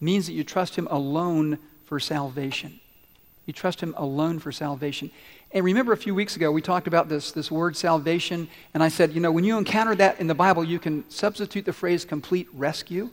means 0.00 0.26
that 0.26 0.32
you 0.32 0.44
trust 0.44 0.76
Him 0.76 0.88
alone 0.90 1.58
for 1.86 2.00
salvation. 2.00 2.80
You 3.46 3.52
trust 3.52 3.80
Him 3.80 3.94
alone 3.96 4.38
for 4.38 4.52
salvation. 4.52 5.10
And 5.52 5.64
remember 5.64 5.92
a 5.92 5.96
few 5.96 6.14
weeks 6.14 6.34
ago, 6.34 6.50
we 6.50 6.62
talked 6.62 6.86
about 6.86 7.08
this, 7.08 7.30
this 7.30 7.50
word 7.50 7.76
salvation, 7.76 8.48
and 8.72 8.82
I 8.82 8.88
said, 8.88 9.12
you 9.12 9.20
know, 9.20 9.30
when 9.30 9.44
you 9.44 9.56
encounter 9.56 9.94
that 9.96 10.18
in 10.18 10.26
the 10.26 10.34
Bible, 10.34 10.64
you 10.64 10.78
can 10.78 11.08
substitute 11.10 11.64
the 11.64 11.72
phrase 11.72 12.04
complete 12.04 12.48
rescue, 12.52 13.10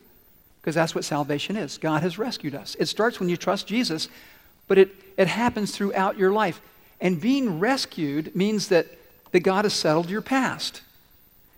because 0.61 0.75
that's 0.75 0.95
what 0.95 1.03
salvation 1.03 1.55
is. 1.55 1.77
God 1.77 2.01
has 2.01 2.17
rescued 2.17 2.55
us. 2.55 2.75
It 2.79 2.87
starts 2.87 3.19
when 3.19 3.29
you 3.29 3.37
trust 3.37 3.67
Jesus, 3.67 4.09
but 4.67 4.77
it, 4.77 4.95
it 5.17 5.27
happens 5.27 5.71
throughout 5.75 6.17
your 6.17 6.31
life. 6.31 6.61
And 6.99 7.19
being 7.19 7.59
rescued 7.59 8.35
means 8.35 8.67
that, 8.69 8.87
that 9.31 9.41
God 9.41 9.65
has 9.65 9.73
settled 9.73 10.09
your 10.09 10.21
past 10.21 10.81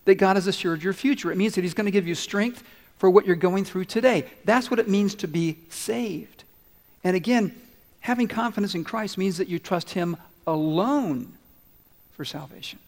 that 0.06 0.16
God 0.16 0.36
has 0.36 0.48
assured 0.48 0.84
your 0.84 0.94
future. 0.94 1.32
It 1.32 1.38
means 1.38 1.56
that 1.56 1.62
He's 1.62 1.74
going 1.74 1.86
to 1.86 1.92
give 1.92 2.08
you 2.08 2.16
strength 2.16 2.64
for 2.98 3.10
what 3.10 3.26
you're 3.26 3.36
going 3.36 3.66
through 3.66 3.86
today. 3.86 4.26
That's 4.46 4.70
what 4.70 4.80
it 4.80 4.88
means 4.88 5.16
to 5.16 5.28
be 5.28 5.58
saved. 5.70 6.44
And 7.04 7.16
again, 7.16 7.54
Having 8.04 8.28
confidence 8.28 8.76
in 8.76 8.84
Christ 8.84 9.18
means 9.18 9.38
that 9.38 9.48
you 9.48 9.60
trust 9.60 9.92
Him 9.92 10.18
alone 10.46 11.32
for 12.12 12.26
salvation. 12.26 12.80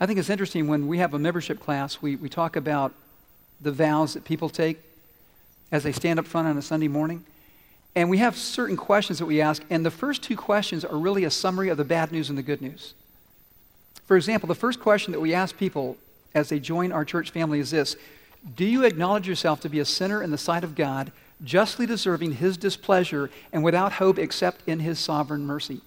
I 0.00 0.06
think 0.06 0.18
it's 0.18 0.28
interesting 0.28 0.66
when 0.66 0.88
we 0.88 0.98
have 0.98 1.14
a 1.14 1.20
membership 1.20 1.60
class, 1.60 2.02
we, 2.02 2.16
we 2.16 2.28
talk 2.28 2.56
about 2.56 2.92
the 3.60 3.70
vows 3.70 4.14
that 4.14 4.24
people 4.24 4.48
take 4.48 4.80
as 5.70 5.84
they 5.84 5.92
stand 5.92 6.18
up 6.18 6.26
front 6.26 6.48
on 6.48 6.58
a 6.58 6.62
Sunday 6.62 6.88
morning. 6.88 7.24
And 7.94 8.10
we 8.10 8.18
have 8.18 8.36
certain 8.36 8.76
questions 8.76 9.20
that 9.20 9.26
we 9.26 9.40
ask, 9.40 9.62
and 9.70 9.86
the 9.86 9.90
first 9.92 10.24
two 10.24 10.36
questions 10.36 10.84
are 10.84 10.98
really 10.98 11.22
a 11.22 11.30
summary 11.30 11.68
of 11.68 11.76
the 11.76 11.84
bad 11.84 12.10
news 12.10 12.30
and 12.30 12.36
the 12.36 12.42
good 12.42 12.60
news. 12.60 12.94
For 14.08 14.16
example, 14.16 14.46
the 14.46 14.54
first 14.54 14.80
question 14.80 15.12
that 15.12 15.20
we 15.20 15.34
ask 15.34 15.56
people 15.56 15.98
as 16.34 16.48
they 16.48 16.58
join 16.58 16.92
our 16.92 17.04
church 17.04 17.30
family 17.30 17.60
is 17.60 17.70
this 17.70 17.94
Do 18.56 18.64
you 18.64 18.84
acknowledge 18.84 19.28
yourself 19.28 19.60
to 19.60 19.68
be 19.68 19.80
a 19.80 19.84
sinner 19.84 20.22
in 20.22 20.30
the 20.30 20.38
sight 20.38 20.64
of 20.64 20.74
God, 20.74 21.12
justly 21.44 21.84
deserving 21.84 22.32
his 22.32 22.56
displeasure, 22.56 23.30
and 23.52 23.62
without 23.62 23.92
hope 23.92 24.18
except 24.18 24.66
in 24.66 24.80
his 24.80 24.98
sovereign 24.98 25.44
mercy? 25.44 25.82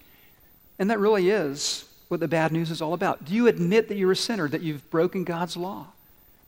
And 0.78 0.88
that 0.88 1.00
really 1.00 1.30
is 1.30 1.84
what 2.06 2.20
the 2.20 2.28
bad 2.28 2.52
news 2.52 2.70
is 2.70 2.80
all 2.80 2.94
about. 2.94 3.24
Do 3.24 3.34
you 3.34 3.48
admit 3.48 3.88
that 3.88 3.96
you're 3.96 4.12
a 4.12 4.16
sinner, 4.16 4.48
that 4.48 4.62
you've 4.62 4.88
broken 4.88 5.24
God's 5.24 5.56
law? 5.56 5.88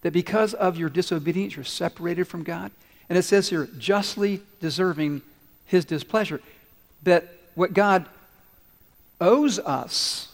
That 0.03 0.13
because 0.13 0.55
of 0.55 0.77
your 0.77 0.89
disobedience, 0.89 1.57
you're 1.57 1.65
separated 1.65 2.29
from 2.29 2.45
God? 2.45 2.71
And 3.09 3.19
it 3.19 3.23
says 3.23 3.49
here, 3.49 3.69
justly 3.79 4.43
deserving 4.61 5.23
his 5.67 5.85
displeasure. 5.85 6.41
That 7.03 7.33
what 7.57 7.75
God 7.75 8.07
owes 9.21 9.59
us 9.59 10.29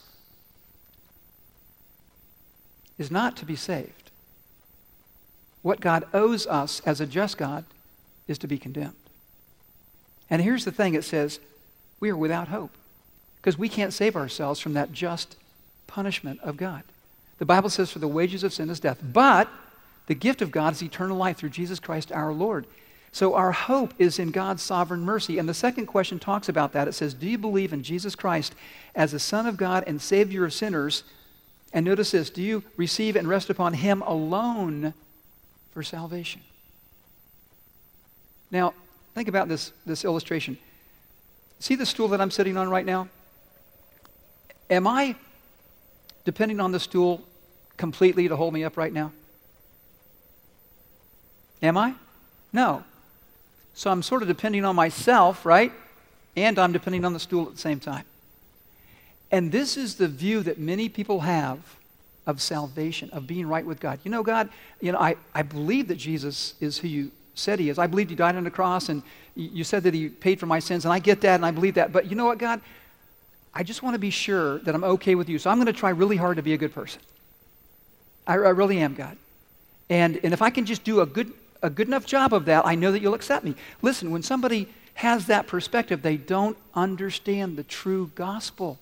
is 3.00 3.10
not 3.10 3.34
to 3.38 3.46
be 3.46 3.56
saved. 3.56 4.10
What 5.62 5.80
God 5.80 6.04
owes 6.12 6.46
us 6.46 6.80
as 6.84 7.00
a 7.00 7.06
just 7.06 7.38
God 7.38 7.64
is 8.28 8.38
to 8.38 8.46
be 8.46 8.58
condemned. 8.58 8.94
And 10.28 10.42
here's 10.42 10.66
the 10.66 10.70
thing 10.70 10.94
it 10.94 11.02
says, 11.02 11.40
we 11.98 12.10
are 12.10 12.16
without 12.16 12.48
hope 12.48 12.70
because 13.36 13.58
we 13.58 13.70
can't 13.70 13.94
save 13.94 14.16
ourselves 14.16 14.60
from 14.60 14.74
that 14.74 14.92
just 14.92 15.36
punishment 15.86 16.40
of 16.42 16.58
God. 16.58 16.82
The 17.38 17.46
Bible 17.46 17.70
says, 17.70 17.90
for 17.90 17.98
the 17.98 18.06
wages 18.06 18.44
of 18.44 18.52
sin 18.52 18.68
is 18.68 18.80
death, 18.80 18.98
but 19.02 19.48
the 20.06 20.14
gift 20.14 20.42
of 20.42 20.50
God 20.50 20.74
is 20.74 20.82
eternal 20.82 21.16
life 21.16 21.38
through 21.38 21.50
Jesus 21.50 21.80
Christ 21.80 22.12
our 22.12 22.34
Lord. 22.34 22.66
So 23.12 23.34
our 23.34 23.52
hope 23.52 23.94
is 23.98 24.18
in 24.18 24.30
God's 24.30 24.62
sovereign 24.62 25.00
mercy. 25.00 25.38
And 25.38 25.48
the 25.48 25.54
second 25.54 25.86
question 25.86 26.18
talks 26.18 26.50
about 26.50 26.72
that. 26.74 26.86
It 26.86 26.92
says, 26.92 27.14
Do 27.14 27.28
you 27.28 27.38
believe 27.38 27.72
in 27.72 27.82
Jesus 27.82 28.14
Christ 28.14 28.54
as 28.94 29.12
the 29.12 29.18
Son 29.18 29.46
of 29.46 29.56
God 29.56 29.84
and 29.86 30.00
Savior 30.02 30.44
of 30.44 30.52
sinners? 30.52 31.02
And 31.72 31.84
notice 31.84 32.10
this 32.10 32.30
do 32.30 32.42
you 32.42 32.62
receive 32.76 33.16
and 33.16 33.28
rest 33.28 33.50
upon 33.50 33.74
Him 33.74 34.02
alone 34.02 34.94
for 35.72 35.82
salvation? 35.82 36.42
Now, 38.50 38.74
think 39.14 39.28
about 39.28 39.48
this, 39.48 39.72
this 39.86 40.04
illustration. 40.04 40.58
See 41.60 41.76
the 41.76 41.86
stool 41.86 42.08
that 42.08 42.20
I'm 42.20 42.30
sitting 42.30 42.56
on 42.56 42.68
right 42.68 42.86
now? 42.86 43.08
Am 44.68 44.86
I 44.86 45.14
depending 46.24 46.60
on 46.60 46.72
the 46.72 46.80
stool 46.80 47.22
completely 47.76 48.28
to 48.28 48.36
hold 48.36 48.54
me 48.54 48.64
up 48.64 48.76
right 48.76 48.92
now? 48.92 49.12
Am 51.62 51.76
I? 51.76 51.94
No. 52.52 52.84
So 53.74 53.90
I'm 53.90 54.02
sort 54.02 54.22
of 54.22 54.28
depending 54.28 54.64
on 54.64 54.74
myself, 54.74 55.44
right? 55.44 55.72
And 56.36 56.58
I'm 56.58 56.72
depending 56.72 57.04
on 57.04 57.12
the 57.12 57.20
stool 57.20 57.46
at 57.46 57.52
the 57.52 57.60
same 57.60 57.80
time. 57.80 58.04
And 59.30 59.52
this 59.52 59.76
is 59.76 59.94
the 59.94 60.08
view 60.08 60.42
that 60.42 60.58
many 60.58 60.88
people 60.88 61.20
have 61.20 61.58
of 62.26 62.40
salvation, 62.40 63.10
of 63.10 63.26
being 63.26 63.46
right 63.46 63.64
with 63.64 63.80
God. 63.80 63.98
You 64.04 64.10
know, 64.10 64.22
God, 64.22 64.48
you 64.80 64.92
know, 64.92 64.98
I, 64.98 65.16
I 65.34 65.42
believe 65.42 65.88
that 65.88 65.96
Jesus 65.96 66.54
is 66.60 66.78
who 66.78 66.88
you 66.88 67.10
said 67.34 67.58
he 67.58 67.70
is. 67.70 67.78
I 67.78 67.86
believe 67.86 68.08
he 68.10 68.14
died 68.14 68.36
on 68.36 68.44
the 68.44 68.50
cross 68.50 68.88
and 68.88 69.02
you 69.34 69.64
said 69.64 69.84
that 69.84 69.94
he 69.94 70.08
paid 70.08 70.40
for 70.40 70.46
my 70.46 70.58
sins, 70.58 70.84
and 70.84 70.92
I 70.92 70.98
get 70.98 71.20
that 71.22 71.36
and 71.36 71.46
I 71.46 71.50
believe 71.50 71.74
that. 71.74 71.92
But 71.92 72.10
you 72.10 72.16
know 72.16 72.26
what, 72.26 72.38
God? 72.38 72.60
I 73.54 73.62
just 73.62 73.82
want 73.82 73.94
to 73.94 73.98
be 73.98 74.10
sure 74.10 74.58
that 74.60 74.74
I'm 74.74 74.84
okay 74.84 75.14
with 75.14 75.28
you. 75.28 75.38
So 75.38 75.50
I'm 75.50 75.56
going 75.56 75.66
to 75.66 75.72
try 75.72 75.90
really 75.90 76.16
hard 76.16 76.36
to 76.36 76.42
be 76.42 76.52
a 76.52 76.58
good 76.58 76.74
person. 76.74 77.00
I, 78.26 78.34
I 78.34 78.50
really 78.50 78.78
am, 78.78 78.94
God. 78.94 79.16
And, 79.88 80.20
and 80.22 80.32
if 80.32 80.42
I 80.42 80.50
can 80.50 80.66
just 80.66 80.84
do 80.84 81.00
a 81.00 81.06
good, 81.06 81.32
a 81.62 81.70
good 81.70 81.88
enough 81.88 82.06
job 82.06 82.32
of 82.32 82.44
that, 82.44 82.66
I 82.66 82.74
know 82.74 82.92
that 82.92 83.00
you'll 83.00 83.14
accept 83.14 83.44
me. 83.44 83.54
Listen, 83.82 84.10
when 84.10 84.22
somebody 84.22 84.68
has 84.94 85.26
that 85.26 85.46
perspective, 85.46 86.02
they 86.02 86.16
don't 86.16 86.56
understand 86.74 87.56
the 87.56 87.64
true 87.64 88.10
gospel. 88.14 88.78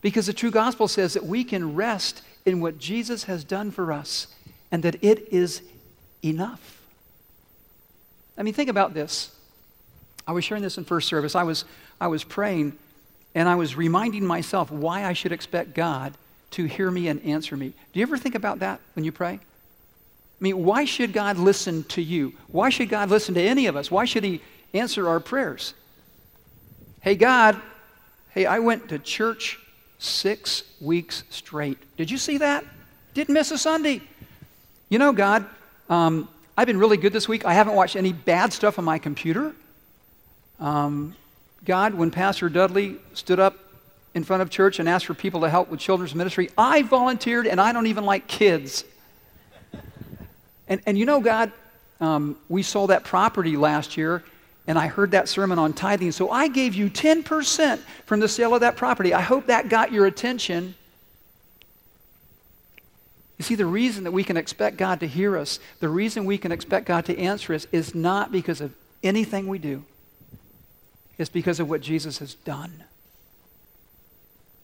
Because 0.00 0.26
the 0.26 0.32
true 0.32 0.50
gospel 0.50 0.88
says 0.88 1.14
that 1.14 1.24
we 1.24 1.44
can 1.44 1.74
rest 1.74 2.22
in 2.46 2.60
what 2.60 2.78
Jesus 2.78 3.24
has 3.24 3.44
done 3.44 3.70
for 3.70 3.92
us 3.92 4.28
and 4.72 4.82
that 4.82 5.02
it 5.02 5.28
is 5.32 5.62
enough. 6.24 6.80
I 8.38 8.42
mean, 8.42 8.54
think 8.54 8.70
about 8.70 8.94
this. 8.94 9.34
I 10.26 10.32
was 10.32 10.44
sharing 10.44 10.62
this 10.62 10.78
in 10.78 10.84
first 10.84 11.08
service. 11.08 11.34
I 11.34 11.42
was, 11.42 11.64
I 12.00 12.06
was 12.06 12.24
praying 12.24 12.78
and 13.34 13.48
I 13.48 13.54
was 13.54 13.76
reminding 13.76 14.24
myself 14.24 14.70
why 14.70 15.04
I 15.04 15.12
should 15.12 15.32
expect 15.32 15.74
God 15.74 16.14
to 16.52 16.64
hear 16.64 16.90
me 16.90 17.08
and 17.08 17.22
answer 17.24 17.56
me. 17.56 17.68
Do 17.92 18.00
you 18.00 18.02
ever 18.02 18.16
think 18.18 18.34
about 18.34 18.60
that 18.60 18.80
when 18.94 19.04
you 19.04 19.12
pray? 19.12 19.34
I 19.34 20.42
mean, 20.42 20.64
why 20.64 20.84
should 20.84 21.12
God 21.12 21.36
listen 21.36 21.84
to 21.84 22.02
you? 22.02 22.32
Why 22.48 22.70
should 22.70 22.88
God 22.88 23.10
listen 23.10 23.34
to 23.34 23.42
any 23.42 23.66
of 23.66 23.76
us? 23.76 23.90
Why 23.90 24.04
should 24.04 24.24
He 24.24 24.40
answer 24.72 25.08
our 25.08 25.20
prayers? 25.20 25.74
Hey, 27.02 27.14
God, 27.14 27.60
hey, 28.30 28.46
I 28.46 28.58
went 28.58 28.88
to 28.88 28.98
church 28.98 29.58
six 30.00 30.64
weeks 30.80 31.24
straight. 31.30 31.78
Did 31.96 32.10
you 32.10 32.18
see 32.18 32.38
that? 32.38 32.64
Didn't 33.14 33.34
miss 33.34 33.50
a 33.50 33.58
Sunday. 33.58 34.00
You 34.88 34.98
know, 34.98 35.12
God, 35.12 35.44
um, 35.88 36.28
I've 36.56 36.66
been 36.66 36.78
really 36.78 36.96
good 36.96 37.12
this 37.12 37.28
week. 37.28 37.44
I 37.44 37.52
haven't 37.52 37.74
watched 37.74 37.96
any 37.96 38.12
bad 38.12 38.52
stuff 38.52 38.78
on 38.78 38.84
my 38.84 38.98
computer. 38.98 39.54
Um, 40.58 41.14
God, 41.64 41.94
when 41.94 42.10
Pastor 42.10 42.48
Dudley 42.48 42.96
stood 43.14 43.38
up 43.38 43.56
in 44.14 44.24
front 44.24 44.42
of 44.42 44.50
church 44.50 44.78
and 44.78 44.88
asked 44.88 45.06
for 45.06 45.14
people 45.14 45.42
to 45.42 45.50
help 45.50 45.68
with 45.68 45.80
children's 45.80 46.14
ministry, 46.14 46.50
I 46.56 46.82
volunteered 46.82 47.46
and 47.46 47.60
I 47.60 47.72
don't 47.72 47.86
even 47.86 48.04
like 48.04 48.26
kids. 48.26 48.84
and, 50.66 50.80
and 50.86 50.98
you 50.98 51.04
know, 51.04 51.20
God, 51.20 51.52
um, 52.00 52.36
we 52.48 52.62
sold 52.62 52.90
that 52.90 53.04
property 53.04 53.56
last 53.56 53.96
year 53.96 54.24
and 54.70 54.78
I 54.78 54.86
heard 54.86 55.10
that 55.10 55.28
sermon 55.28 55.58
on 55.58 55.72
tithing. 55.72 56.12
So 56.12 56.30
I 56.30 56.46
gave 56.46 56.76
you 56.76 56.88
10% 56.88 57.80
from 58.06 58.20
the 58.20 58.28
sale 58.28 58.54
of 58.54 58.60
that 58.60 58.76
property. 58.76 59.12
I 59.12 59.20
hope 59.20 59.46
that 59.46 59.68
got 59.68 59.90
your 59.90 60.06
attention. 60.06 60.76
You 63.36 63.42
see, 63.42 63.56
the 63.56 63.66
reason 63.66 64.04
that 64.04 64.12
we 64.12 64.22
can 64.22 64.36
expect 64.36 64.76
God 64.76 65.00
to 65.00 65.08
hear 65.08 65.36
us, 65.36 65.58
the 65.80 65.88
reason 65.88 66.24
we 66.24 66.38
can 66.38 66.52
expect 66.52 66.86
God 66.86 67.04
to 67.06 67.18
answer 67.18 67.52
us, 67.52 67.66
is 67.72 67.96
not 67.96 68.30
because 68.30 68.60
of 68.60 68.72
anything 69.02 69.48
we 69.48 69.58
do. 69.58 69.82
It's 71.18 71.28
because 71.28 71.58
of 71.58 71.68
what 71.68 71.80
Jesus 71.80 72.18
has 72.18 72.34
done. 72.34 72.84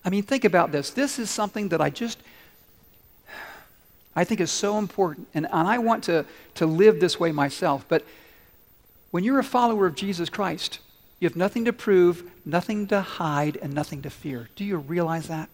I 0.04 0.10
mean, 0.10 0.22
think 0.22 0.44
about 0.44 0.70
this. 0.70 0.90
This 0.90 1.18
is 1.18 1.30
something 1.30 1.70
that 1.70 1.80
I 1.80 1.90
just, 1.90 2.20
I 4.14 4.22
think 4.22 4.40
is 4.40 4.52
so 4.52 4.78
important. 4.78 5.26
And, 5.34 5.46
and 5.46 5.66
I 5.66 5.78
want 5.78 6.04
to, 6.04 6.24
to 6.54 6.66
live 6.66 7.00
this 7.00 7.18
way 7.18 7.32
myself. 7.32 7.84
But 7.88 8.04
when 9.10 9.24
you're 9.24 9.38
a 9.38 9.44
follower 9.44 9.86
of 9.86 9.94
Jesus 9.94 10.28
Christ, 10.28 10.80
you 11.20 11.28
have 11.28 11.36
nothing 11.36 11.64
to 11.64 11.72
prove, 11.72 12.30
nothing 12.44 12.86
to 12.88 13.00
hide, 13.00 13.56
and 13.56 13.72
nothing 13.72 14.02
to 14.02 14.10
fear. 14.10 14.48
Do 14.54 14.64
you 14.64 14.76
realize 14.76 15.28
that? 15.28 15.48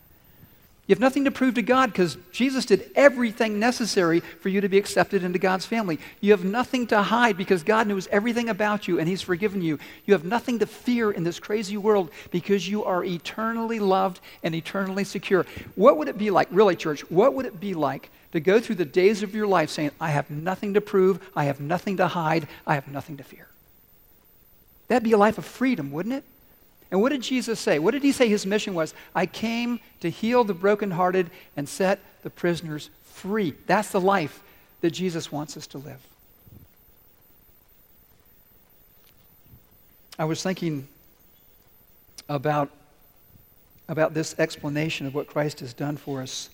You 0.86 0.94
have 0.94 1.00
nothing 1.00 1.26
to 1.26 1.30
prove 1.30 1.54
to 1.54 1.62
God 1.62 1.92
because 1.92 2.16
Jesus 2.32 2.66
did 2.66 2.90
everything 2.96 3.60
necessary 3.60 4.18
for 4.40 4.48
you 4.48 4.60
to 4.60 4.68
be 4.68 4.78
accepted 4.78 5.22
into 5.22 5.38
God's 5.38 5.64
family. 5.64 6.00
You 6.20 6.32
have 6.32 6.44
nothing 6.44 6.88
to 6.88 7.02
hide 7.02 7.36
because 7.36 7.62
God 7.62 7.86
knows 7.86 8.08
everything 8.08 8.48
about 8.48 8.88
you 8.88 8.98
and 8.98 9.08
He's 9.08 9.22
forgiven 9.22 9.62
you. 9.62 9.78
You 10.06 10.14
have 10.14 10.24
nothing 10.24 10.58
to 10.58 10.66
fear 10.66 11.12
in 11.12 11.22
this 11.22 11.38
crazy 11.38 11.76
world 11.76 12.10
because 12.32 12.68
you 12.68 12.84
are 12.84 13.04
eternally 13.04 13.78
loved 13.78 14.20
and 14.42 14.56
eternally 14.56 15.04
secure. 15.04 15.46
What 15.76 15.98
would 15.98 16.08
it 16.08 16.18
be 16.18 16.30
like, 16.32 16.48
really, 16.50 16.74
church? 16.74 17.08
What 17.10 17.34
would 17.34 17.46
it 17.46 17.60
be 17.60 17.74
like 17.74 18.10
to 18.32 18.40
go 18.40 18.58
through 18.58 18.76
the 18.76 18.84
days 18.84 19.22
of 19.22 19.36
your 19.36 19.46
life 19.46 19.70
saying, 19.70 19.92
I 20.00 20.10
have 20.10 20.30
nothing 20.30 20.74
to 20.74 20.80
prove, 20.80 21.20
I 21.36 21.44
have 21.44 21.60
nothing 21.60 21.98
to 21.98 22.08
hide, 22.08 22.48
I 22.66 22.74
have 22.74 22.88
nothing 22.88 23.18
to 23.18 23.24
fear? 23.24 23.46
That'd 24.88 25.04
be 25.04 25.12
a 25.12 25.18
life 25.18 25.38
of 25.38 25.44
freedom, 25.44 25.92
wouldn't 25.92 26.16
it? 26.16 26.24
And 26.92 27.00
what 27.00 27.09
did 27.09 27.22
Jesus 27.22 27.59
say? 27.59 27.78
What 27.78 27.92
did 27.92 28.02
he 28.02 28.12
say 28.12 28.28
his 28.28 28.44
mission 28.44 28.74
was? 28.74 28.94
I 29.14 29.24
came 29.24 29.81
to 30.00 30.11
heal 30.11 30.44
the 30.44 30.52
brokenhearted 30.52 31.31
and 31.57 31.66
set 31.66 32.00
the 32.22 32.28
prisoners 32.28 32.90
free. 33.02 33.55
That's 33.66 33.90
the 33.90 34.00
life 34.00 34.42
that 34.83 34.90
Jesus 34.90 35.33
wants 35.33 35.57
us 35.57 35.66
to 35.68 35.78
live. 35.78 36.07
I 40.18 40.26
was 40.26 40.42
thinking 40.42 40.87
about, 42.28 42.68
about 43.88 44.12
this 44.12 44.38
explanation 44.38 45.07
of 45.07 45.14
what 45.14 45.26
Christ 45.26 45.61
has 45.61 45.72
done 45.72 45.96
for 45.96 46.20
us. 46.20 46.50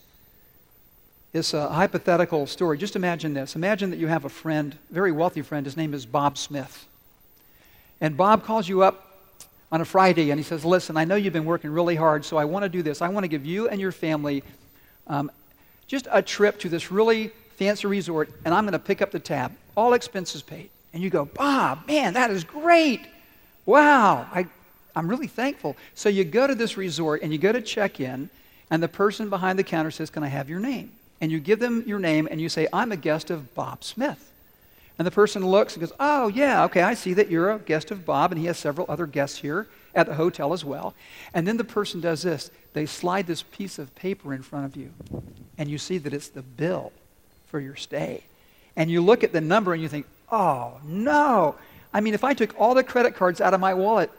It's 1.32 1.52
a 1.52 1.68
hypothetical 1.68 2.46
story. 2.46 2.78
Just 2.78 2.94
imagine 2.94 3.34
this. 3.34 3.56
Imagine 3.56 3.90
that 3.90 3.98
you 3.98 4.06
have 4.06 4.24
a 4.24 4.28
friend, 4.28 4.78
very 4.88 5.10
wealthy 5.10 5.42
friend. 5.42 5.66
His 5.66 5.76
name 5.76 5.94
is 5.94 6.06
Bob 6.06 6.38
Smith. 6.38 6.86
And 8.00 8.16
Bob 8.16 8.44
calls 8.44 8.68
you 8.68 8.84
up 8.84 9.07
on 9.70 9.80
a 9.80 9.84
Friday 9.84 10.30
and 10.30 10.38
he 10.38 10.44
says, 10.44 10.64
Listen, 10.64 10.96
I 10.96 11.04
know 11.04 11.16
you've 11.16 11.32
been 11.32 11.44
working 11.44 11.70
really 11.70 11.96
hard, 11.96 12.24
so 12.24 12.36
I 12.36 12.44
want 12.44 12.64
to 12.64 12.68
do 12.68 12.82
this. 12.82 13.02
I 13.02 13.08
want 13.08 13.24
to 13.24 13.28
give 13.28 13.44
you 13.44 13.68
and 13.68 13.80
your 13.80 13.92
family 13.92 14.42
um, 15.06 15.30
just 15.86 16.06
a 16.10 16.22
trip 16.22 16.58
to 16.60 16.68
this 16.68 16.90
really 16.90 17.28
fancy 17.56 17.86
resort, 17.86 18.30
and 18.44 18.54
I'm 18.54 18.64
going 18.64 18.72
to 18.72 18.78
pick 18.78 19.02
up 19.02 19.10
the 19.10 19.18
tab. 19.18 19.52
All 19.76 19.94
expenses 19.94 20.42
paid. 20.42 20.70
And 20.92 21.02
you 21.02 21.10
go, 21.10 21.24
Bob, 21.24 21.86
man, 21.86 22.14
that 22.14 22.30
is 22.30 22.44
great. 22.44 23.00
Wow, 23.66 24.26
I, 24.32 24.46
I'm 24.94 25.08
really 25.08 25.26
thankful. 25.26 25.76
So 25.94 26.08
you 26.08 26.24
go 26.24 26.46
to 26.46 26.54
this 26.54 26.76
resort 26.76 27.22
and 27.22 27.32
you 27.32 27.38
go 27.38 27.52
to 27.52 27.60
check 27.60 28.00
in, 28.00 28.30
and 28.70 28.82
the 28.82 28.88
person 28.88 29.28
behind 29.28 29.58
the 29.58 29.64
counter 29.64 29.90
says, 29.90 30.10
Can 30.10 30.22
I 30.22 30.28
have 30.28 30.48
your 30.48 30.60
name? 30.60 30.92
And 31.20 31.32
you 31.32 31.40
give 31.40 31.58
them 31.58 31.82
your 31.86 31.98
name 31.98 32.28
and 32.30 32.40
you 32.40 32.48
say, 32.48 32.68
I'm 32.72 32.92
a 32.92 32.96
guest 32.96 33.30
of 33.30 33.54
Bob 33.54 33.82
Smith. 33.82 34.27
And 34.98 35.06
the 35.06 35.12
person 35.12 35.46
looks 35.46 35.74
and 35.74 35.80
goes, 35.80 35.92
Oh, 36.00 36.28
yeah, 36.28 36.64
okay, 36.64 36.82
I 36.82 36.94
see 36.94 37.14
that 37.14 37.30
you're 37.30 37.52
a 37.52 37.58
guest 37.58 37.90
of 37.92 38.04
Bob, 38.04 38.32
and 38.32 38.40
he 38.40 38.46
has 38.46 38.58
several 38.58 38.86
other 38.88 39.06
guests 39.06 39.38
here 39.38 39.68
at 39.94 40.06
the 40.06 40.14
hotel 40.14 40.52
as 40.52 40.64
well. 40.64 40.94
And 41.32 41.46
then 41.46 41.56
the 41.56 41.64
person 41.64 42.00
does 42.00 42.22
this 42.22 42.50
they 42.72 42.84
slide 42.86 43.26
this 43.26 43.42
piece 43.42 43.78
of 43.78 43.94
paper 43.94 44.34
in 44.34 44.42
front 44.42 44.66
of 44.66 44.76
you, 44.76 44.92
and 45.56 45.70
you 45.70 45.78
see 45.78 45.98
that 45.98 46.12
it's 46.12 46.28
the 46.28 46.42
bill 46.42 46.92
for 47.46 47.60
your 47.60 47.76
stay. 47.76 48.24
And 48.76 48.90
you 48.90 49.00
look 49.00 49.24
at 49.24 49.32
the 49.32 49.40
number 49.40 49.72
and 49.72 49.82
you 49.82 49.88
think, 49.88 50.06
Oh, 50.30 50.78
no. 50.84 51.54
I 51.92 52.00
mean, 52.00 52.14
if 52.14 52.24
I 52.24 52.34
took 52.34 52.58
all 52.60 52.74
the 52.74 52.84
credit 52.84 53.14
cards 53.14 53.40
out 53.40 53.54
of 53.54 53.60
my 53.60 53.74
wallet 53.74 54.10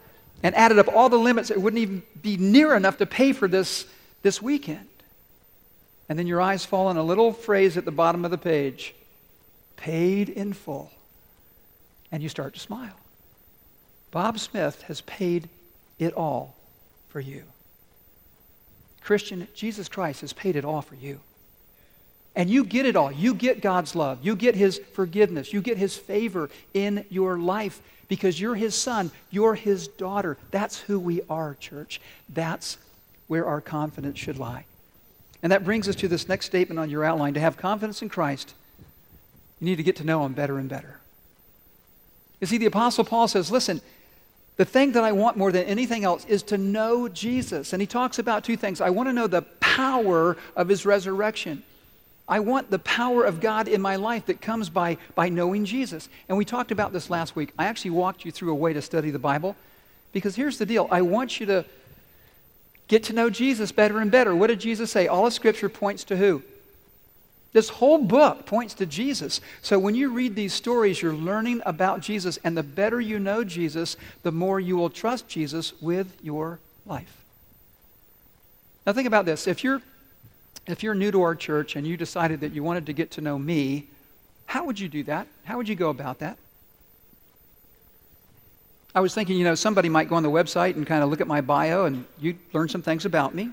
and 0.42 0.56
added 0.56 0.80
up 0.80 0.88
all 0.88 1.10
the 1.10 1.20
limits, 1.20 1.52
it 1.52 1.62
wouldn't 1.62 1.82
even 1.82 2.04
be 2.22 2.38
near 2.38 2.74
enough 2.74 2.98
to 2.98 3.06
pay 3.06 3.34
for 3.34 3.48
this, 3.48 3.86
this 4.22 4.42
weekend. 4.42 4.88
And 6.08 6.18
then 6.18 6.26
your 6.26 6.42
eyes 6.42 6.66
fall 6.66 6.88
on 6.88 6.98
a 6.98 7.04
little 7.04 7.32
phrase 7.32 7.78
at 7.78 7.86
the 7.86 7.92
bottom 7.92 8.26
of 8.26 8.32
the 8.32 8.38
page 8.38 8.96
paid 9.80 10.30
in 10.30 10.54
full. 10.54 10.92
And 12.12 12.22
you 12.22 12.30
start 12.30 12.54
to 12.56 12.60
smile. 12.60 12.96
Bob 14.12 14.40
Smith 14.40 14.82
has 14.84 15.02
paid 15.02 15.48
it 15.98 16.14
all 16.14 16.56
for 17.10 17.20
you. 17.20 17.44
Christian, 19.02 19.48
Jesus 19.54 19.88
Christ 19.88 20.22
has 20.22 20.34
paid 20.34 20.56
it 20.56 20.66
all 20.66 20.82
for 20.82 20.96
you. 20.96 21.20
And 22.36 22.50
you 22.50 22.64
get 22.64 22.86
it 22.86 22.96
all. 22.96 23.12
You 23.12 23.34
get 23.34 23.62
God's 23.62 23.96
love. 23.96 24.20
You 24.22 24.36
get 24.36 24.56
His 24.56 24.80
forgiveness. 24.94 25.54
You 25.54 25.62
get 25.62 25.78
His 25.78 25.96
favor 25.96 26.50
in 26.74 27.06
your 27.10 27.38
life 27.38 27.82
because 28.08 28.40
you're 28.40 28.56
His 28.56 28.76
son. 28.76 29.12
You're 29.30 29.56
His 29.56 29.88
daughter. 29.88 30.38
That's 30.52 30.80
who 30.80 31.00
we 31.00 31.22
are, 31.30 31.56
church. 31.56 32.02
That's 32.30 32.78
where 33.28 33.46
our 33.46 33.62
confidence 33.62 34.20
should 34.20 34.38
lie. 34.38 34.66
And 35.42 35.52
that 35.52 35.64
brings 35.64 35.88
us 35.88 35.96
to 35.98 36.08
this 36.08 36.28
next 36.28 36.48
statement 36.48 36.80
on 36.80 36.90
your 36.90 37.04
outline. 37.04 37.34
To 37.36 37.40
have 37.40 37.58
confidence 37.58 38.02
in 38.02 38.10
Christ, 38.10 38.54
you 39.60 39.66
need 39.66 39.78
to 39.78 39.84
get 39.84 39.96
to 39.98 40.04
know 40.04 40.26
Him 40.26 40.34
better 40.34 40.58
and 40.58 40.70
better. 40.70 41.00
You 42.40 42.48
see, 42.48 42.58
the 42.58 42.66
Apostle 42.68 43.04
Paul 43.04 43.28
says, 43.28 43.52
listen, 43.52 43.82
the 44.60 44.66
thing 44.66 44.92
that 44.94 45.04
I 45.04 45.14
want 45.14 45.38
more 45.38 45.52
than 45.52 45.66
anything 45.66 46.04
else 46.04 46.26
is 46.26 46.44
to 46.44 46.58
know 46.58 47.08
Jesus. 47.08 47.72
And 47.72 47.82
he 47.82 47.88
talks 47.88 48.20
about 48.20 48.44
two 48.44 48.58
things. 48.58 48.82
I 48.82 48.90
want 48.90 49.08
to 49.08 49.14
know 49.14 49.28
the 49.28 49.42
power 49.42 50.36
of 50.56 50.68
his 50.68 50.86
resurrection. 50.86 51.64
I 52.28 52.42
want 52.42 52.70
the 52.70 52.80
power 52.80 53.24
of 53.24 53.40
God 53.40 53.68
in 53.68 53.82
my 53.82 53.96
life 53.96 54.26
that 54.26 54.42
comes 54.42 54.70
by, 54.70 54.98
by 55.16 55.30
knowing 55.30 55.66
Jesus. 55.66 56.10
And 56.28 56.38
we 56.38 56.46
talked 56.46 56.72
about 56.72 56.92
this 56.94 57.10
last 57.10 57.36
week. 57.36 57.54
I 57.58 57.66
actually 57.66 57.92
walked 57.92 58.26
you 58.26 58.32
through 58.32 58.52
a 58.52 58.56
way 58.56 58.74
to 58.74 58.82
study 58.82 59.12
the 59.12 59.20
Bible 59.20 59.56
because 60.12 60.36
here's 60.36 60.58
the 60.58 60.66
deal 60.66 60.88
I 60.92 61.04
want 61.04 61.40
you 61.40 61.46
to 61.46 61.66
get 62.88 63.04
to 63.06 63.14
know 63.14 63.30
Jesus 63.30 63.72
better 63.72 64.00
and 64.00 64.12
better. 64.12 64.36
What 64.36 64.48
did 64.48 64.60
Jesus 64.60 64.92
say? 64.92 65.08
All 65.08 65.26
of 65.26 65.34
Scripture 65.34 65.70
points 65.70 66.04
to 66.06 66.18
who? 66.18 66.44
This 67.52 67.70
whole 67.70 67.98
book 67.98 68.46
points 68.46 68.76
to 68.76 68.86
Jesus. 68.86 69.42
So 69.62 69.80
when 69.80 69.96
you 69.96 70.14
read 70.14 70.36
these 70.36 70.54
stories, 70.54 71.02
you're 71.02 71.14
learning 71.14 71.62
about 71.66 72.02
Jesus. 72.02 72.38
And 72.44 72.56
the 72.56 72.64
better 72.64 73.02
you 73.02 73.18
know 73.18 73.44
Jesus, 73.44 73.98
the 74.22 74.32
more 74.32 74.60
you 74.60 74.78
will 74.78 74.90
trust 74.90 75.28
Jesus 75.28 75.74
with 75.82 76.16
your 76.22 76.60
life. 76.86 77.16
Now 78.86 78.94
think 78.94 79.08
about 79.08 79.26
this. 79.26 79.48
If 79.48 79.64
you're, 79.64 79.82
if 80.68 80.84
you're 80.84 80.96
new 80.96 81.12
to 81.12 81.22
our 81.24 81.36
church 81.36 81.76
and 81.76 81.88
you 81.88 81.98
decided 81.98 82.42
that 82.42 82.54
you 82.54 82.64
wanted 82.64 82.86
to 82.86 82.94
get 82.94 83.12
to 83.12 83.22
know 83.22 83.40
me, 83.40 83.88
how 84.46 84.66
would 84.66 84.80
you 84.80 84.88
do 84.88 85.04
that? 85.04 85.28
How 85.44 85.58
would 85.58 85.68
you 85.68 85.76
go 85.76 85.90
about 85.90 86.20
that? 86.20 86.38
I 88.94 89.02
was 89.02 89.14
thinking, 89.14 89.38
you 89.38 89.44
know, 89.44 89.56
somebody 89.56 89.90
might 89.90 90.10
go 90.10 90.16
on 90.16 90.24
the 90.24 90.32
website 90.32 90.76
and 90.76 90.86
kind 90.86 91.04
of 91.04 91.10
look 91.10 91.22
at 91.22 91.28
my 91.28 91.42
bio 91.42 91.86
and 91.86 92.06
you'd 92.20 92.38
learn 92.54 92.70
some 92.70 92.82
things 92.82 93.06
about 93.06 93.34
me. 93.36 93.52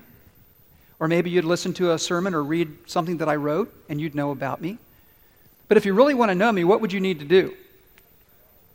Or 0.99 1.07
maybe 1.07 1.29
you'd 1.29 1.45
listen 1.45 1.73
to 1.75 1.91
a 1.91 1.99
sermon 1.99 2.33
or 2.33 2.43
read 2.43 2.69
something 2.87 3.17
that 3.17 3.29
I 3.29 3.35
wrote 3.35 3.73
and 3.89 4.01
you'd 4.01 4.15
know 4.15 4.31
about 4.31 4.61
me. 4.61 4.77
But 5.67 5.77
if 5.77 5.85
you 5.85 5.93
really 5.93 6.13
want 6.13 6.29
to 6.29 6.35
know 6.35 6.51
me, 6.51 6.63
what 6.63 6.81
would 6.81 6.93
you 6.93 6.99
need 6.99 7.19
to 7.19 7.25
do? 7.25 7.53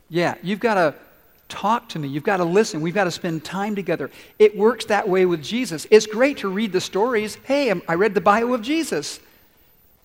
Yeah, 0.09 0.35
you've 0.43 0.61
got 0.61 0.75
to 0.75 0.95
talk 1.49 1.89
to 1.91 1.99
me. 1.99 2.09
You've 2.09 2.23
got 2.23 2.39
to 2.39 2.45
listen. 2.45 2.81
We've 2.81 2.95
got 2.95 3.05
to 3.05 3.11
spend 3.11 3.45
time 3.45 3.75
together. 3.75 4.11
It 4.39 4.57
works 4.57 4.85
that 4.87 5.09
way 5.09 5.27
with 5.27 5.43
Jesus. 5.43 5.87
It's 5.91 6.07
great 6.07 6.39
to 6.39 6.49
read 6.49 6.73
the 6.73 6.81
stories. 6.81 7.37
Hey, 7.45 7.73
I 7.89 7.95
read 7.95 8.15
the 8.15 8.21
bio 8.21 8.53
of 8.55 8.63
Jesus. 8.63 9.21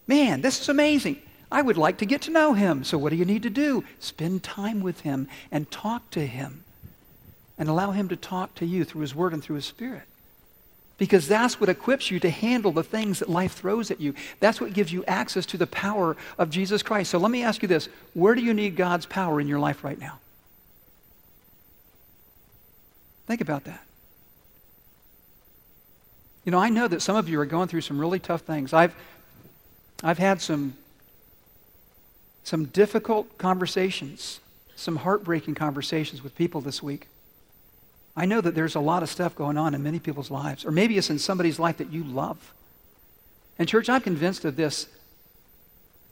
Man, 0.07 0.41
this 0.41 0.61
is 0.61 0.69
amazing. 0.69 1.21
I 1.51 1.61
would 1.61 1.77
like 1.77 1.97
to 1.99 2.05
get 2.05 2.21
to 2.23 2.31
know 2.31 2.53
him. 2.53 2.83
So, 2.83 2.97
what 2.97 3.09
do 3.09 3.15
you 3.15 3.25
need 3.25 3.43
to 3.43 3.49
do? 3.49 3.83
Spend 3.99 4.43
time 4.43 4.81
with 4.81 5.01
him 5.01 5.27
and 5.51 5.69
talk 5.71 6.09
to 6.11 6.25
him 6.25 6.63
and 7.57 7.69
allow 7.69 7.91
him 7.91 8.09
to 8.09 8.15
talk 8.15 8.55
to 8.55 8.65
you 8.65 8.83
through 8.83 9.01
his 9.01 9.15
word 9.15 9.33
and 9.33 9.43
through 9.43 9.55
his 9.55 9.65
spirit. 9.65 10.03
Because 10.97 11.27
that's 11.27 11.59
what 11.59 11.69
equips 11.69 12.09
you 12.09 12.19
to 12.21 12.29
handle 12.29 12.71
the 12.71 12.83
things 12.83 13.19
that 13.19 13.29
life 13.29 13.53
throws 13.53 13.91
at 13.91 14.01
you. 14.01 14.15
That's 14.39 14.59
what 14.59 14.73
gives 14.73 14.91
you 14.91 15.05
access 15.05 15.45
to 15.47 15.57
the 15.57 15.67
power 15.67 16.17
of 16.37 16.49
Jesus 16.49 16.81
Christ. 16.81 17.11
So 17.11 17.19
let 17.19 17.29
me 17.29 17.43
ask 17.43 17.61
you 17.61 17.67
this 17.67 17.87
where 18.13 18.33
do 18.33 18.41
you 18.41 18.53
need 18.53 18.75
God's 18.75 19.05
power 19.05 19.39
in 19.39 19.47
your 19.47 19.59
life 19.59 19.83
right 19.83 19.99
now? 19.99 20.19
Think 23.27 23.41
about 23.41 23.65
that. 23.65 23.83
You 26.45 26.51
know, 26.51 26.59
I 26.59 26.69
know 26.69 26.87
that 26.87 27.01
some 27.01 27.17
of 27.17 27.27
you 27.27 27.39
are 27.41 27.45
going 27.45 27.67
through 27.67 27.81
some 27.81 27.99
really 27.99 28.19
tough 28.19 28.41
things. 28.41 28.71
I've, 28.71 28.95
I've 30.01 30.17
had 30.17 30.41
some, 30.41 30.75
some 32.45 32.65
difficult 32.65 33.37
conversations, 33.37 34.39
some 34.77 34.95
heartbreaking 34.95 35.55
conversations 35.55 36.23
with 36.23 36.35
people 36.35 36.61
this 36.61 36.81
week. 36.81 37.09
I 38.17 38.25
know 38.25 38.41
that 38.41 38.55
there's 38.55 38.73
a 38.73 38.79
lot 38.79 39.03
of 39.03 39.09
stuff 39.09 39.35
going 39.35 39.57
on 39.59 39.75
in 39.75 39.83
many 39.83 39.99
people's 39.99 40.31
lives, 40.31 40.65
or 40.65 40.71
maybe 40.71 40.97
it's 40.97 41.11
in 41.11 41.19
somebody's 41.19 41.59
life 41.59 41.77
that 41.77 41.93
you 41.93 42.03
love. 42.03 42.51
And, 43.59 43.69
church, 43.69 43.89
I'm 43.89 44.01
convinced 44.01 44.43
of 44.43 44.55
this. 44.55 44.87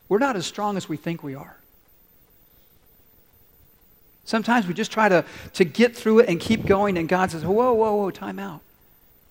We're 0.07 0.19
not 0.19 0.35
as 0.35 0.45
strong 0.45 0.77
as 0.77 0.87
we 0.87 0.97
think 0.97 1.23
we 1.23 1.33
are. 1.33 1.57
Sometimes 4.23 4.67
we 4.67 4.75
just 4.75 4.91
try 4.91 5.09
to, 5.09 5.25
to 5.53 5.65
get 5.65 5.95
through 5.95 6.19
it 6.19 6.29
and 6.29 6.39
keep 6.39 6.67
going, 6.67 6.99
and 6.99 7.09
God 7.09 7.31
says, 7.31 7.43
Whoa, 7.43 7.73
whoa, 7.73 7.95
whoa, 7.95 8.11
time 8.11 8.37
out. 8.37 8.61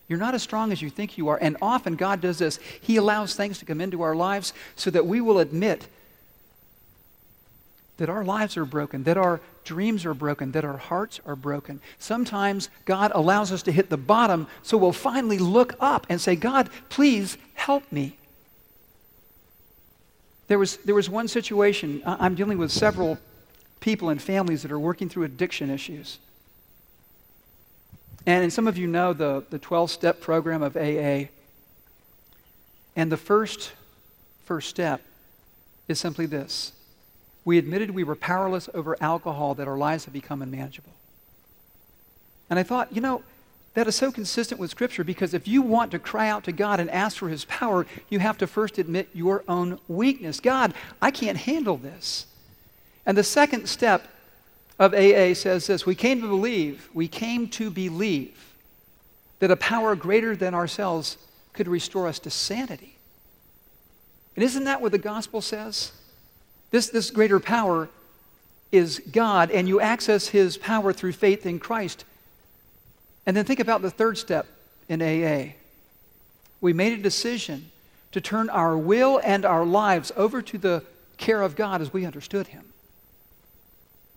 You're 0.08 0.18
not 0.18 0.34
as 0.34 0.42
strong 0.42 0.72
as 0.72 0.82
you 0.82 0.90
think 0.90 1.16
you 1.16 1.28
are. 1.28 1.38
And 1.40 1.56
often 1.62 1.94
God 1.94 2.20
does 2.20 2.38
this. 2.38 2.58
He 2.80 2.96
allows 2.96 3.37
things 3.37 3.58
to 3.60 3.64
come 3.64 3.80
into 3.80 4.02
our 4.02 4.16
lives 4.16 4.52
so 4.74 4.90
that 4.90 5.06
we 5.06 5.20
will 5.20 5.38
admit 5.38 5.87
that 7.96 8.09
our 8.09 8.24
lives 8.24 8.57
are 8.57 8.64
broken, 8.64 9.04
that 9.04 9.16
our 9.16 9.40
dreams 9.64 10.04
are 10.04 10.14
broken, 10.14 10.52
that 10.52 10.64
our 10.64 10.76
hearts 10.76 11.20
are 11.24 11.37
broken. 11.37 11.80
Sometimes 11.98 12.68
God 12.85 13.12
allows 13.14 13.52
us 13.52 13.62
to 13.64 13.72
hit 13.72 13.88
the 13.88 13.96
bottom 13.96 14.46
so 14.62 14.76
we'll 14.76 14.92
finally 14.92 15.38
look 15.38 15.74
up 15.80 16.07
and 16.09 16.20
say, 16.20 16.37
God, 16.37 16.70
please 16.88 17.38
help 17.54 17.90
me. 17.92 18.16
There 20.48 20.59
was, 20.59 20.76
there 20.78 20.94
was 20.94 21.09
one 21.09 21.28
situation, 21.28 22.02
I'm 22.04 22.35
dealing 22.35 22.59
with 22.59 22.70
several 22.70 23.18
people 23.80 24.11
and 24.11 24.20
families 24.20 24.62
that 24.62 24.72
are 24.72 24.78
working 24.78 25.09
through 25.09 25.24
addiction 25.24 25.70
issues. 25.70 26.18
And, 28.26 28.42
and 28.42 28.52
some 28.52 28.66
of 28.66 28.76
you 28.76 28.87
know 28.87 29.12
the, 29.12 29.44
the 29.50 29.59
12 29.59 29.90
step 29.90 30.20
program 30.20 30.62
of 30.62 30.76
AA. 30.76 31.28
And 32.96 33.11
the 33.11 33.16
first, 33.16 33.72
first 34.44 34.68
step 34.68 35.00
is 35.88 35.98
simply 35.98 36.26
this 36.26 36.72
we 37.44 37.59
admitted 37.59 37.90
we 37.90 38.04
were 38.04 38.16
powerless 38.16 38.68
over 38.74 38.96
alcohol, 39.00 39.54
that 39.54 39.68
our 39.68 39.76
lives 39.76 40.04
had 40.04 40.14
become 40.14 40.42
unmanageable. 40.42 40.92
And 42.48 42.59
I 42.59 42.62
thought, 42.62 42.94
you 42.94 43.00
know, 43.00 43.22
that 43.74 43.88
is 43.88 43.96
so 43.96 44.12
consistent 44.12 44.61
with 44.61 44.70
Scripture 44.70 45.04
because 45.04 45.35
if 45.35 45.48
you 45.48 45.61
want 45.61 45.90
to 45.90 45.98
cry 45.98 46.28
out 46.28 46.44
to 46.44 46.52
God 46.52 46.78
and 46.80 46.88
ask 46.90 47.16
for 47.16 47.28
His 47.28 47.44
power, 47.44 47.87
you 48.09 48.20
have 48.20 48.38
to 48.38 48.46
first 48.46 48.78
admit 48.78 49.09
your 49.12 49.42
own 49.48 49.78
weakness. 49.88 50.40
God, 50.40 50.74
I 51.02 51.11
can't 51.11 51.38
handle 51.38 51.76
this. 51.76 52.26
And 53.04 53.18
the 53.18 53.24
second 53.24 53.68
step 53.68 54.07
of 54.78 54.94
AA 54.94 55.35
says 55.35 55.66
this 55.66 55.85
We 55.85 55.94
came 55.94 56.20
to 56.20 56.28
believe, 56.28 56.88
we 56.94 57.09
came 57.09 57.48
to 57.50 57.70
believe 57.70 58.54
that 59.40 59.50
a 59.50 59.57
power 59.57 59.96
greater 59.96 60.37
than 60.37 60.54
ourselves 60.54 61.18
could 61.52 61.68
restore 61.68 62.07
us 62.07 62.18
to 62.20 62.30
sanity. 62.30 62.96
And 64.37 64.44
isn't 64.44 64.64
that 64.64 64.80
what 64.80 64.92
the 64.92 64.98
gospel 64.98 65.40
says? 65.40 65.92
This, 66.74 66.88
this 66.88 67.12
greater 67.12 67.38
power 67.38 67.88
is 68.72 69.00
God, 69.12 69.52
and 69.52 69.68
you 69.68 69.80
access 69.80 70.26
his 70.26 70.56
power 70.56 70.92
through 70.92 71.12
faith 71.12 71.46
in 71.46 71.60
Christ. 71.60 72.04
And 73.26 73.37
then 73.37 73.44
think 73.44 73.60
about 73.60 73.80
the 73.80 73.92
third 73.92 74.18
step 74.18 74.48
in 74.88 75.00
AA. 75.00 75.52
We 76.60 76.72
made 76.72 76.98
a 76.98 77.00
decision 77.00 77.70
to 78.10 78.20
turn 78.20 78.50
our 78.50 78.76
will 78.76 79.20
and 79.22 79.44
our 79.44 79.64
lives 79.64 80.10
over 80.16 80.42
to 80.42 80.58
the 80.58 80.82
care 81.16 81.42
of 81.42 81.54
God 81.54 81.80
as 81.80 81.92
we 81.92 82.04
understood 82.04 82.48
him. 82.48 82.64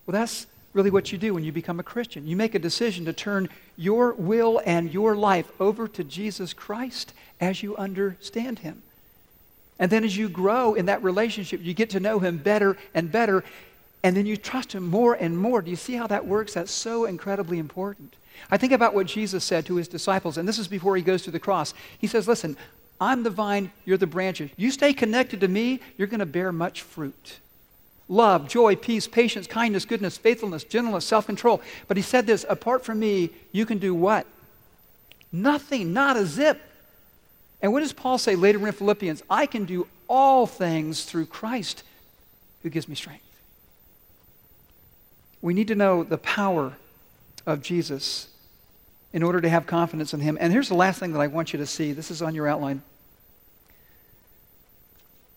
Well, 0.08 0.13
that's 0.13 0.48
really 0.74 0.89
what 0.89 1.12
you 1.12 1.20
do 1.20 1.36
when 1.36 1.43
you 1.43 1.52
become 1.52 1.80
a 1.80 1.84
Christian. 1.84 2.26
You 2.26 2.36
make 2.36 2.56
a 2.56 2.60
decision 2.60 3.06
to 3.06 3.13
turn 3.13 3.50
your 3.76 4.13
will 4.13 4.63
and 4.65 4.91
your 4.91 5.15
life 5.15 5.52
over 5.60 5.88
to 5.89 6.04
Jesus 6.04 6.54
Christ 6.54 7.13
as 7.39 7.62
you 7.62 7.78
understand 7.78 8.58
him. 8.58 8.82
And 9.80 9.92
then 9.92 10.04
as 10.04 10.18
you 10.18 10.30
grow 10.30 10.74
in 10.74 10.88
that 10.88 11.04
relationship, 11.04 11.62
you 11.63 11.74
get 11.74 11.92
to 11.92 12.00
know 12.00 12.20
him 12.20 12.38
better 12.38 12.78
and 12.94 13.12
better. 13.12 13.44
And 14.04 14.16
then 14.16 14.26
you 14.26 14.38
trust 14.38 14.74
him 14.74 14.88
more 14.88 15.13
and 15.13 15.38
more. 15.38 15.62
Do 15.62 15.70
you 15.70 15.76
see 15.76 15.94
how 15.94 16.08
that 16.08 16.26
works? 16.26 16.54
That's 16.54 16.72
so 16.72 17.06
incredibly 17.06 17.60
important. 17.60 18.16
I 18.50 18.58
think 18.58 18.72
about 18.72 18.94
what 18.94 19.08
Jesus 19.08 19.44
said 19.44 19.66
to 19.66 19.76
his 19.76 19.88
disciples, 19.88 20.38
and 20.38 20.48
this 20.48 20.60
is 20.60 20.68
before 20.68 20.96
he 20.96 21.02
goes 21.02 21.24
to 21.24 21.32
the 21.32 21.40
cross. 21.40 21.74
He 21.98 22.08
says, 22.08 22.28
Listen, 22.28 22.56
I'm 23.02 23.24
the 23.24 23.30
vine, 23.30 23.72
you're 23.86 23.98
the 23.98 24.08
branches. 24.08 24.52
You 24.58 24.72
stay 24.72 24.94
connected 24.94 25.42
to 25.42 25.48
me, 25.48 25.82
you're 25.98 26.08
going 26.08 26.20
to 26.20 26.26
bear 26.26 26.52
much 26.52 26.82
fruit. 26.82 27.40
Love, 28.10 28.48
joy, 28.48 28.76
peace, 28.76 29.08
patience, 29.08 29.48
kindness, 29.48 29.86
goodness, 29.86 30.18
faithfulness, 30.18 30.63
gentleness, 30.63 31.06
self 31.06 31.26
control. 31.26 31.62
But 31.88 31.98
he 31.98 32.04
said 32.04 32.26
this 32.26 32.46
apart 32.48 32.86
from 32.86 33.00
me, 33.00 33.32
you 33.52 33.66
can 33.66 33.80
do 33.80 33.94
what? 33.94 34.26
Nothing, 35.32 35.94
not 35.94 36.16
a 36.16 36.26
zip. 36.26 36.62
And 37.62 37.74
what 37.74 37.80
does 37.80 37.93
Paul 37.93 38.17
say 38.17 38.36
later 38.36 38.65
in 38.65 38.72
Philippians? 38.74 39.24
I 39.30 39.46
can 39.46 39.65
do 39.65 39.88
all 40.08 40.46
things 40.46 41.06
through 41.06 41.26
Christ 41.26 41.84
who 42.63 42.70
gives 42.70 42.88
me 42.88 42.96
strength. 42.96 43.24
We 45.41 45.54
need 45.54 45.67
to 45.67 45.76
know 45.76 46.04
the 46.04 46.17
power 46.17 46.74
of 47.46 47.62
Jesus 47.62 48.28
in 49.13 49.24
order 49.24 49.39
to 49.41 49.50
have 49.50 49.65
confidence 49.65 50.13
in 50.13 50.20
him. 50.20 50.38
And 50.39 50.52
here's 50.52 50.70
the 50.70 50.76
last 50.76 51.00
thing 51.00 51.13
that 51.13 51.20
I 51.20 51.28
want 51.28 51.54
you 51.54 51.60
to 51.60 51.65
see. 51.65 51.91
This 51.91 52.12
is 52.12 52.22
on 52.22 52.36
your 52.36 52.48
outline. 52.48 52.82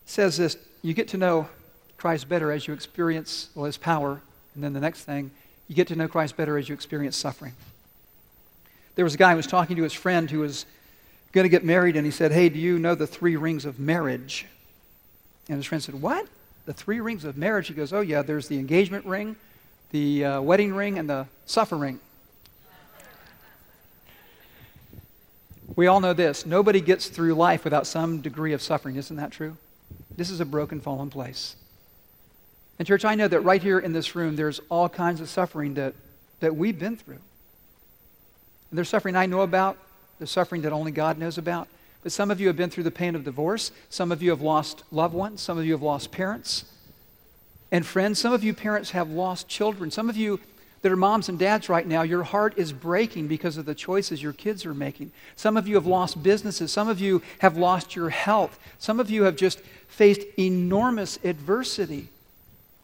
It 0.05 0.09
says 0.09 0.37
this 0.37 0.57
you 0.81 0.93
get 0.93 1.07
to 1.09 1.17
know 1.17 1.47
Christ 1.97 2.27
better 2.27 2.51
as 2.51 2.67
you 2.67 2.73
experience 2.73 3.49
well, 3.55 3.65
his 3.65 3.77
power. 3.77 4.21
And 4.55 4.63
then 4.63 4.73
the 4.73 4.79
next 4.79 5.03
thing, 5.03 5.31
you 5.67 5.75
get 5.75 5.87
to 5.87 5.95
know 5.95 6.07
Christ 6.07 6.35
better 6.35 6.57
as 6.57 6.67
you 6.67 6.75
experience 6.75 7.15
suffering. 7.15 7.53
There 8.95 9.05
was 9.05 9.13
a 9.13 9.17
guy 9.17 9.31
who 9.31 9.37
was 9.37 9.47
talking 9.47 9.77
to 9.77 9.83
his 9.83 9.93
friend 9.93 10.29
who 10.29 10.39
was 10.39 10.65
going 11.31 11.45
to 11.45 11.49
get 11.49 11.63
married, 11.63 11.95
and 11.95 12.05
he 12.05 12.11
said, 12.11 12.31
Hey, 12.31 12.49
do 12.49 12.59
you 12.59 12.79
know 12.79 12.95
the 12.95 13.07
three 13.07 13.35
rings 13.35 13.65
of 13.65 13.79
marriage? 13.79 14.45
And 15.47 15.57
his 15.57 15.65
friend 15.65 15.83
said, 15.83 16.01
What? 16.01 16.27
The 16.65 16.73
three 16.73 16.99
rings 16.99 17.23
of 17.25 17.37
marriage? 17.37 17.67
He 17.67 17.73
goes, 17.73 17.93
Oh, 17.93 18.01
yeah, 18.01 18.21
there's 18.21 18.47
the 18.47 18.57
engagement 18.57 19.05
ring, 19.05 19.35
the 19.91 20.25
uh, 20.25 20.41
wedding 20.41 20.73
ring, 20.73 20.99
and 20.99 21.09
the 21.09 21.27
suffering. 21.45 21.99
We 25.75 25.87
all 25.87 26.01
know 26.01 26.13
this 26.13 26.45
nobody 26.45 26.81
gets 26.81 27.07
through 27.07 27.33
life 27.33 27.63
without 27.63 27.87
some 27.87 28.21
degree 28.21 28.53
of 28.53 28.61
suffering. 28.61 28.97
Isn't 28.97 29.15
that 29.17 29.31
true? 29.31 29.55
This 30.15 30.29
is 30.29 30.39
a 30.39 30.45
broken, 30.45 30.81
fallen 30.81 31.09
place. 31.09 31.55
And, 32.77 32.87
church, 32.87 33.05
I 33.05 33.15
know 33.15 33.27
that 33.27 33.41
right 33.41 33.61
here 33.61 33.79
in 33.79 33.93
this 33.93 34.15
room, 34.15 34.35
there's 34.35 34.59
all 34.69 34.89
kinds 34.89 35.21
of 35.21 35.29
suffering 35.29 35.75
that, 35.75 35.93
that 36.39 36.55
we've 36.55 36.77
been 36.77 36.97
through. 36.97 37.19
And 38.69 38.77
there's 38.77 38.89
suffering 38.89 39.15
I 39.15 39.27
know 39.27 39.41
about, 39.41 39.77
the 40.21 40.27
suffering 40.27 40.61
that 40.61 40.71
only 40.71 40.91
God 40.91 41.17
knows 41.17 41.39
about. 41.39 41.67
But 42.03 42.11
some 42.11 42.29
of 42.29 42.39
you 42.39 42.45
have 42.45 42.55
been 42.55 42.69
through 42.69 42.83
the 42.83 42.91
pain 42.91 43.15
of 43.15 43.23
divorce. 43.23 43.71
Some 43.89 44.11
of 44.11 44.21
you 44.21 44.29
have 44.29 44.41
lost 44.41 44.83
loved 44.91 45.15
ones. 45.15 45.41
Some 45.41 45.57
of 45.57 45.65
you 45.65 45.71
have 45.71 45.81
lost 45.81 46.11
parents 46.11 46.65
and 47.71 47.83
friends. 47.83 48.19
Some 48.19 48.31
of 48.31 48.43
you 48.43 48.53
parents 48.53 48.91
have 48.91 49.09
lost 49.09 49.47
children. 49.47 49.89
Some 49.89 50.09
of 50.09 50.15
you 50.15 50.39
that 50.83 50.91
are 50.91 50.95
moms 50.95 51.27
and 51.27 51.39
dads 51.39 51.69
right 51.69 51.87
now, 51.87 52.03
your 52.03 52.21
heart 52.21 52.53
is 52.55 52.71
breaking 52.71 53.27
because 53.27 53.57
of 53.57 53.65
the 53.65 53.73
choices 53.73 54.21
your 54.21 54.33
kids 54.33 54.63
are 54.63 54.75
making. 54.75 55.11
Some 55.35 55.57
of 55.57 55.67
you 55.67 55.73
have 55.73 55.87
lost 55.87 56.21
businesses. 56.21 56.71
Some 56.71 56.87
of 56.87 56.99
you 56.99 57.23
have 57.39 57.57
lost 57.57 57.95
your 57.95 58.09
health. 58.09 58.59
Some 58.77 58.99
of 58.99 59.09
you 59.09 59.23
have 59.23 59.35
just 59.35 59.59
faced 59.87 60.21
enormous 60.37 61.17
adversity. 61.23 62.09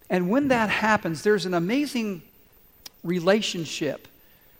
And 0.09 0.31
when 0.31 0.47
that 0.47 0.69
happens, 0.69 1.21
there's 1.21 1.45
an 1.45 1.53
amazing 1.53 2.23
relationship 3.03 4.07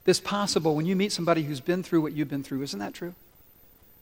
this 0.07 0.21
possible 0.21 0.73
when 0.73 0.85
you 0.85 0.95
meet 0.95 1.11
somebody 1.11 1.43
who's 1.43 1.59
been 1.59 1.83
through 1.83 1.99
what 1.99 2.13
you've 2.13 2.29
been 2.29 2.41
through. 2.41 2.61
Isn't 2.61 2.79
that 2.79 2.93
true? 2.93 3.13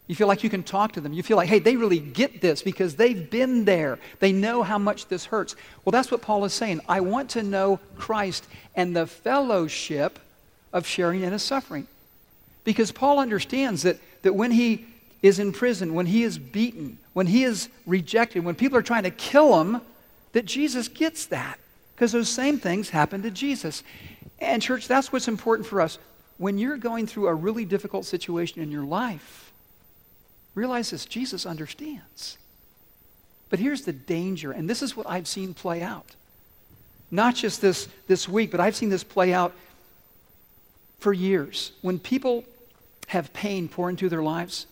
You 0.06 0.16
feel 0.16 0.28
like 0.28 0.44
you 0.44 0.52
can 0.52 0.62
talk 0.62 0.92
to 0.92 1.02
them. 1.02 1.14
You 1.14 1.24
feel 1.24 1.36
like, 1.36 1.50
hey, 1.50 1.58
they 1.58 1.76
really 1.76 1.98
get 1.98 2.42
this 2.42 2.62
because 2.62 2.96
they've 2.96 3.28
been 3.28 3.66
there. 3.66 3.98
They 4.20 4.32
know 4.32 4.62
how 4.62 4.78
much 4.78 5.08
this 5.08 5.26
hurts. 5.26 5.56
Well, 5.84 5.90
that's 5.90 6.12
what 6.12 6.22
Paul 6.22 6.46
is 6.46 6.54
saying. 6.54 6.82
I 6.88 7.00
want 7.00 7.32
to 7.32 7.42
know 7.42 7.80
Christ 7.98 8.46
and 8.76 8.96
the 8.96 9.08
fellowship 9.08 10.20
of 10.72 10.86
sharing 10.86 11.24
in 11.24 11.34
his 11.34 11.42
suffering. 11.42 11.88
Because 12.66 12.92
Paul 12.92 13.18
understands 13.18 13.82
that, 13.82 13.98
that 14.22 14.36
when 14.36 14.52
he 14.52 14.86
is 15.24 15.40
in 15.40 15.52
prison, 15.54 15.96
when 15.96 16.06
he 16.06 16.22
is 16.22 16.38
beaten, 16.38 17.00
when 17.14 17.26
he 17.26 17.44
is 17.44 17.68
rejected, 17.88 18.46
when 18.46 18.54
people 18.54 18.78
are 18.78 18.84
trying 18.84 19.04
to 19.04 19.12
kill 19.12 19.60
him, 19.60 19.82
that 20.34 20.46
Jesus 20.46 20.88
gets 20.88 21.26
that. 21.28 21.58
Because 21.96 22.12
those 22.12 22.30
same 22.30 22.60
things 22.60 22.90
happen 22.90 23.24
to 23.24 23.32
Jesus. 23.32 23.82
And, 24.40 24.62
church, 24.62 24.88
that's 24.88 25.12
what's 25.12 25.28
important 25.28 25.68
for 25.68 25.82
us. 25.82 25.98
When 26.38 26.58
you're 26.58 26.78
going 26.78 27.08
through 27.08 27.28
a 27.28 27.34
really 27.34 27.66
difficult 27.66 28.06
situation 28.06 28.62
in 28.62 28.72
your 28.72 28.84
life, 28.84 29.52
realize 30.54 30.90
this 30.90 31.06
Jesus 31.06 31.46
understands. 31.46 32.38
But 33.50 33.60
here's 33.60 33.84
the 33.84 33.94
danger, 33.94 34.52
and 34.52 34.70
this 34.70 34.82
is 34.82 34.98
what 34.98 35.08
I've 35.10 35.28
seen 35.28 35.54
play 35.54 35.82
out. 35.82 36.16
Not 37.12 37.36
just 37.36 37.62
this, 37.62 37.88
this 38.08 38.28
week, 38.28 38.52
but 38.52 38.60
I've 38.60 38.76
seen 38.76 38.90
this 38.90 39.04
play 39.04 39.34
out 39.34 39.54
for 41.00 41.14
years. 41.14 41.72
When 41.82 42.00
people 42.00 42.44
have 43.08 43.32
pain 43.32 43.70
pour 43.70 43.90
into 43.90 44.10
their 44.10 44.24
lives, 44.24 44.66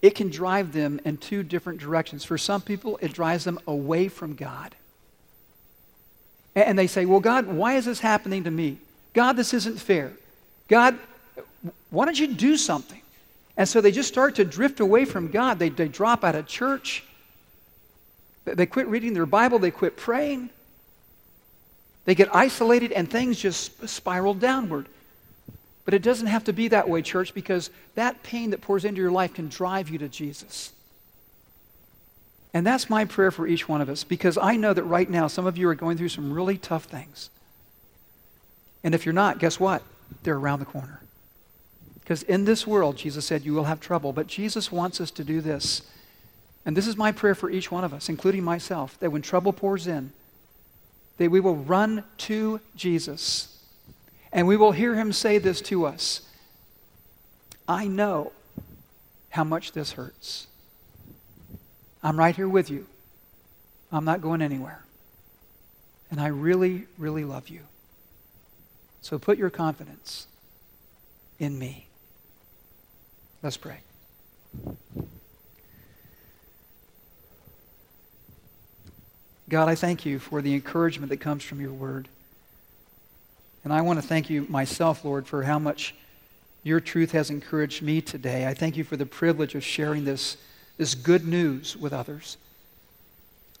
it 0.00 0.14
can 0.14 0.30
drive 0.30 0.72
them 0.72 1.00
in 1.04 1.16
two 1.16 1.42
different 1.42 1.80
directions. 1.80 2.24
For 2.24 2.38
some 2.38 2.60
people, 2.60 2.98
it 3.02 3.12
drives 3.12 3.44
them 3.44 3.58
away 3.66 4.08
from 4.08 4.34
God. 4.34 4.74
And 6.56 6.78
they 6.78 6.86
say, 6.86 7.04
Well, 7.04 7.20
God, 7.20 7.46
why 7.46 7.74
is 7.74 7.84
this 7.84 8.00
happening 8.00 8.44
to 8.44 8.50
me? 8.50 8.78
God, 9.12 9.34
this 9.34 9.54
isn't 9.54 9.78
fair. 9.78 10.12
God, 10.68 10.98
why 11.90 12.06
don't 12.06 12.18
you 12.18 12.28
do 12.28 12.56
something? 12.56 13.00
And 13.56 13.68
so 13.68 13.80
they 13.80 13.92
just 13.92 14.08
start 14.08 14.34
to 14.36 14.44
drift 14.44 14.80
away 14.80 15.04
from 15.04 15.30
God. 15.30 15.58
They, 15.58 15.68
they 15.68 15.88
drop 15.88 16.24
out 16.24 16.34
of 16.34 16.46
church. 16.46 17.04
They 18.44 18.66
quit 18.66 18.86
reading 18.88 19.14
their 19.14 19.26
Bible. 19.26 19.58
They 19.58 19.70
quit 19.70 19.96
praying. 19.96 20.50
They 22.04 22.14
get 22.14 22.34
isolated 22.34 22.92
and 22.92 23.10
things 23.10 23.38
just 23.38 23.88
spiral 23.88 24.34
downward. 24.34 24.86
But 25.84 25.94
it 25.94 26.02
doesn't 26.02 26.26
have 26.26 26.44
to 26.44 26.52
be 26.52 26.68
that 26.68 26.88
way, 26.88 27.02
church, 27.02 27.32
because 27.32 27.70
that 27.94 28.22
pain 28.22 28.50
that 28.50 28.60
pours 28.60 28.84
into 28.84 29.00
your 29.00 29.10
life 29.10 29.34
can 29.34 29.48
drive 29.48 29.88
you 29.88 29.98
to 29.98 30.08
Jesus. 30.08 30.72
And 32.56 32.66
that's 32.66 32.88
my 32.88 33.04
prayer 33.04 33.30
for 33.30 33.46
each 33.46 33.68
one 33.68 33.82
of 33.82 33.90
us 33.90 34.02
because 34.02 34.38
I 34.38 34.56
know 34.56 34.72
that 34.72 34.84
right 34.84 35.10
now 35.10 35.26
some 35.26 35.44
of 35.44 35.58
you 35.58 35.68
are 35.68 35.74
going 35.74 35.98
through 35.98 36.08
some 36.08 36.32
really 36.32 36.56
tough 36.56 36.84
things. 36.84 37.28
And 38.82 38.94
if 38.94 39.04
you're 39.04 39.12
not, 39.12 39.38
guess 39.38 39.60
what? 39.60 39.82
They're 40.22 40.38
around 40.38 40.60
the 40.60 40.64
corner. 40.64 41.02
Because 42.00 42.22
in 42.22 42.46
this 42.46 42.66
world, 42.66 42.96
Jesus 42.96 43.26
said, 43.26 43.44
you 43.44 43.52
will 43.52 43.64
have 43.64 43.78
trouble. 43.78 44.14
But 44.14 44.26
Jesus 44.26 44.72
wants 44.72 45.02
us 45.02 45.10
to 45.10 45.22
do 45.22 45.42
this. 45.42 45.82
And 46.64 46.74
this 46.74 46.86
is 46.86 46.96
my 46.96 47.12
prayer 47.12 47.34
for 47.34 47.50
each 47.50 47.70
one 47.70 47.84
of 47.84 47.92
us, 47.92 48.08
including 48.08 48.42
myself, 48.42 48.98
that 49.00 49.12
when 49.12 49.20
trouble 49.20 49.52
pours 49.52 49.86
in, 49.86 50.14
that 51.18 51.30
we 51.30 51.40
will 51.40 51.56
run 51.56 52.04
to 52.16 52.62
Jesus 52.74 53.62
and 54.32 54.46
we 54.46 54.56
will 54.56 54.72
hear 54.72 54.94
him 54.94 55.12
say 55.12 55.36
this 55.36 55.60
to 55.60 55.84
us 55.84 56.22
I 57.68 57.86
know 57.86 58.32
how 59.28 59.44
much 59.44 59.72
this 59.72 59.92
hurts. 59.92 60.46
I'm 62.06 62.16
right 62.16 62.36
here 62.36 62.48
with 62.48 62.70
you. 62.70 62.86
I'm 63.90 64.04
not 64.04 64.20
going 64.20 64.40
anywhere. 64.40 64.84
And 66.08 66.20
I 66.20 66.28
really, 66.28 66.86
really 66.98 67.24
love 67.24 67.48
you. 67.48 67.62
So 69.00 69.18
put 69.18 69.38
your 69.38 69.50
confidence 69.50 70.28
in 71.40 71.58
me. 71.58 71.88
Let's 73.42 73.56
pray. 73.56 73.78
God, 79.48 79.68
I 79.68 79.74
thank 79.74 80.06
you 80.06 80.20
for 80.20 80.40
the 80.40 80.54
encouragement 80.54 81.10
that 81.10 81.16
comes 81.16 81.42
from 81.42 81.60
your 81.60 81.72
word. 81.72 82.06
And 83.64 83.72
I 83.72 83.80
want 83.80 84.00
to 84.00 84.06
thank 84.06 84.30
you 84.30 84.46
myself, 84.48 85.04
Lord, 85.04 85.26
for 85.26 85.42
how 85.42 85.58
much 85.58 85.92
your 86.62 86.78
truth 86.78 87.10
has 87.10 87.30
encouraged 87.30 87.82
me 87.82 88.00
today. 88.00 88.46
I 88.46 88.54
thank 88.54 88.76
you 88.76 88.84
for 88.84 88.96
the 88.96 89.06
privilege 89.06 89.56
of 89.56 89.64
sharing 89.64 90.04
this 90.04 90.36
this 90.76 90.94
good 90.94 91.26
news 91.26 91.76
with 91.76 91.92
others. 91.92 92.36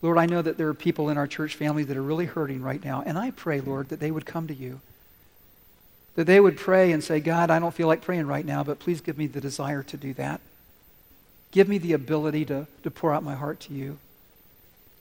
Lord, 0.02 0.18
I 0.18 0.26
know 0.26 0.42
that 0.42 0.58
there 0.58 0.68
are 0.68 0.74
people 0.74 1.08
in 1.08 1.16
our 1.16 1.26
church 1.26 1.54
family 1.54 1.82
that 1.84 1.96
are 1.96 2.02
really 2.02 2.26
hurting 2.26 2.62
right 2.62 2.84
now, 2.84 3.02
and 3.06 3.16
I 3.18 3.30
pray, 3.30 3.60
Lord, 3.60 3.88
that 3.88 4.00
they 4.00 4.10
would 4.10 4.26
come 4.26 4.46
to 4.46 4.54
you. 4.54 4.80
That 6.14 6.26
they 6.26 6.40
would 6.40 6.56
pray 6.56 6.92
and 6.92 7.02
say, 7.02 7.20
God, 7.20 7.50
I 7.50 7.58
don't 7.58 7.74
feel 7.74 7.88
like 7.88 8.02
praying 8.02 8.26
right 8.26 8.44
now, 8.44 8.62
but 8.62 8.78
please 8.78 9.00
give 9.00 9.18
me 9.18 9.26
the 9.26 9.40
desire 9.40 9.82
to 9.84 9.96
do 9.96 10.12
that. 10.14 10.40
Give 11.50 11.68
me 11.68 11.78
the 11.78 11.94
ability 11.94 12.44
to, 12.46 12.66
to 12.82 12.90
pour 12.90 13.12
out 13.12 13.22
my 13.22 13.34
heart 13.34 13.60
to 13.60 13.74
you. 13.74 13.98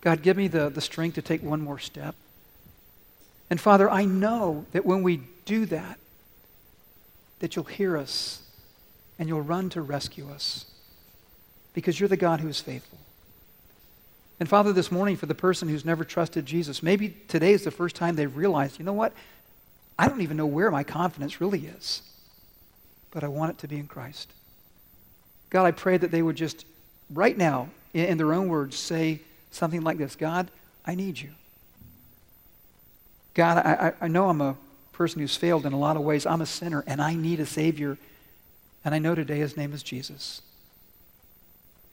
God, 0.02 0.22
give 0.22 0.38
me 0.38 0.48
the, 0.48 0.70
the 0.70 0.82
strength 0.82 1.16
to 1.16 1.22
take 1.22 1.44
one 1.44 1.62
more 1.62 1.80
step. 1.80 2.16
And 3.50 3.60
Father, 3.60 3.90
I 3.90 4.06
know 4.06 4.66
that 4.72 4.86
when 4.86 5.04
we 5.04 5.22
do 5.46 5.66
that, 5.68 6.00
that 7.40 7.56
you'll 7.56 7.66
hear 7.66 7.98
us 7.98 8.42
and 9.20 9.28
you'll 9.28 9.42
run 9.42 9.70
to 9.72 9.82
rescue 9.82 10.30
us 10.30 10.66
because 11.76 12.00
you're 12.00 12.10
the 12.10 12.18
God 12.18 12.40
who 12.40 12.48
is 12.48 12.60
faithful. 12.60 12.98
And 14.40 14.50
Father, 14.50 14.74
this 14.74 14.92
morning, 14.92 15.18
for 15.18 15.28
the 15.28 15.36
person 15.36 15.68
who's 15.68 15.86
never 15.86 16.04
trusted 16.04 16.46
Jesus, 16.46 16.82
maybe 16.82 17.10
today 17.28 17.54
is 17.54 17.64
the 17.64 17.72
first 17.72 17.96
time 17.96 18.16
they've 18.16 18.36
realized, 18.36 18.80
you 18.80 18.86
know 18.86 18.94
what? 18.94 19.14
I 20.00 20.08
don't 20.08 20.22
even 20.22 20.38
know 20.38 20.46
where 20.46 20.72
my 20.72 20.84
confidence 20.84 21.40
really 21.40 21.68
is, 21.68 22.02
but 23.12 23.24
I 23.24 23.28
want 23.28 23.52
it 23.52 23.58
to 23.60 23.68
be 23.68 23.78
in 23.78 23.88
Christ. 23.88 24.32
God, 25.50 25.66
I 25.66 25.72
pray 25.72 25.98
that 25.98 26.12
they 26.12 26.22
would 26.22 26.36
just, 26.36 26.66
right 27.10 27.38
now, 27.38 27.70
in 27.94 28.18
their 28.18 28.34
own 28.34 28.48
words, 28.48 28.78
say 28.78 29.22
something 29.52 29.82
like 29.82 29.98
this 29.98 30.16
God, 30.16 30.50
I 30.86 30.96
need 30.96 31.20
you. 31.20 31.32
God, 33.34 33.58
I, 33.58 33.94
I 34.00 34.08
know 34.08 34.30
I'm 34.30 34.42
a 34.42 34.56
person 34.94 35.20
who's 35.20 35.36
failed 35.36 35.66
in 35.66 35.74
a 35.74 35.80
lot 35.80 35.98
of 35.98 36.04
ways. 36.04 36.26
I'm 36.26 36.42
a 36.42 36.46
sinner 36.46 36.86
and 36.88 37.02
I 37.02 37.16
need 37.16 37.42
a 37.42 37.46
Savior. 37.46 37.98
And 38.86 38.96
I 38.96 39.00
know 39.00 39.14
today 39.14 39.40
his 39.40 39.58
name 39.58 39.74
is 39.74 39.84
Jesus. 39.84 40.42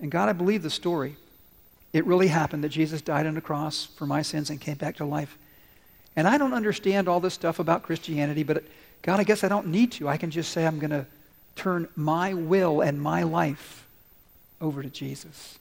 And 0.02 0.10
God, 0.10 0.28
I 0.28 0.32
believe 0.34 0.62
the 0.62 0.70
story. 0.70 1.16
It 1.94 2.04
really 2.04 2.28
happened 2.28 2.64
that 2.64 2.70
Jesus 2.70 3.00
died 3.00 3.26
on 3.26 3.34
the 3.34 3.40
cross 3.40 3.84
for 3.84 4.04
my 4.04 4.20
sins 4.20 4.50
and 4.50 4.60
came 4.60 4.76
back 4.76 4.96
to 4.96 5.06
life. 5.06 5.38
And 6.16 6.28
I 6.28 6.36
don't 6.36 6.52
understand 6.52 7.08
all 7.08 7.20
this 7.20 7.32
stuff 7.32 7.58
about 7.58 7.84
Christianity, 7.84 8.42
but 8.42 8.64
God, 9.00 9.20
I 9.20 9.24
guess 9.24 9.44
I 9.44 9.48
don't 9.48 9.68
need 9.68 9.92
to. 9.92 10.08
I 10.08 10.18
can 10.18 10.30
just 10.30 10.52
say 10.52 10.66
I'm 10.66 10.78
going 10.78 10.90
to 10.90 11.06
turn 11.56 11.88
my 11.96 12.34
will 12.34 12.82
and 12.82 13.00
my 13.00 13.22
life 13.22 13.86
over 14.60 14.82
to 14.82 14.90
Jesus. 14.90 15.58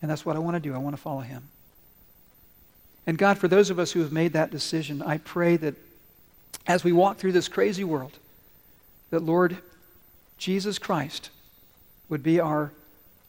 And 0.00 0.10
that's 0.10 0.24
what 0.24 0.36
I 0.36 0.38
want 0.38 0.54
to 0.54 0.60
do. 0.60 0.74
I 0.74 0.78
want 0.78 0.96
to 0.96 1.02
follow 1.02 1.20
him. 1.20 1.42
And 3.06 3.18
God, 3.18 3.38
for 3.38 3.48
those 3.48 3.70
of 3.70 3.78
us 3.78 3.92
who 3.92 4.00
have 4.00 4.12
made 4.12 4.32
that 4.32 4.50
decision, 4.50 5.02
I 5.02 5.18
pray 5.18 5.56
that 5.58 5.74
as 6.66 6.84
we 6.84 6.92
walk 6.92 7.18
through 7.18 7.32
this 7.32 7.48
crazy 7.48 7.84
world, 7.84 8.12
that 9.10 9.20
Lord 9.20 9.58
Jesus 10.38 10.78
Christ 10.78 11.30
would 12.08 12.22
be 12.22 12.40
our, 12.40 12.72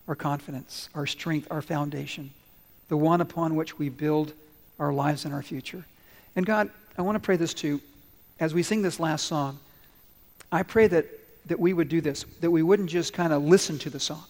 our 0.08 0.16
confidence, 0.16 0.89
our 0.95 1.06
strength, 1.06 1.47
our 1.52 1.62
foundation, 1.62 2.32
the 2.89 2.97
one 2.97 3.22
upon 3.22 3.56
which 3.56 3.78
we 3.78 3.89
build 3.89 4.34
our 4.80 4.91
lives 4.91 5.26
and 5.26 5.34
our 5.34 5.43
future. 5.43 5.86
And 6.36 6.45
God, 6.45 6.70
I 6.97 7.02
want 7.02 7.16
to 7.16 7.20
pray 7.20 7.38
this 7.38 7.54
too. 7.54 7.82
As 8.39 8.54
we 8.54 8.64
sing 8.64 8.82
this 8.82 8.99
last 8.99 9.26
song, 9.28 9.60
I 10.52 10.64
pray 10.64 10.88
that, 10.88 11.06
that 11.47 11.60
we 11.60 11.74
would 11.74 11.89
do 11.89 12.02
this, 12.02 12.26
that 12.41 12.52
we 12.52 12.64
wouldn't 12.64 12.89
just 12.89 13.14
kind 13.14 13.32
of 13.32 13.43
listen 13.43 13.78
to 13.80 13.89
the 13.89 13.99
song. 13.99 14.24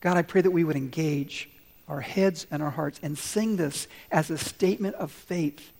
God, 0.00 0.16
I 0.16 0.22
pray 0.22 0.42
that 0.42 0.50
we 0.50 0.64
would 0.64 0.76
engage 0.76 1.48
our 1.88 2.00
heads 2.00 2.46
and 2.50 2.62
our 2.62 2.70
hearts 2.70 3.00
and 3.02 3.16
sing 3.16 3.56
this 3.56 3.88
as 4.10 4.30
a 4.30 4.38
statement 4.38 4.96
of 4.96 5.10
faith 5.10 5.72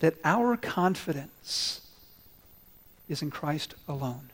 that 0.00 0.14
our 0.24 0.56
confidence 0.56 1.80
is 3.08 3.22
in 3.22 3.30
Christ 3.30 3.74
alone. 3.88 4.30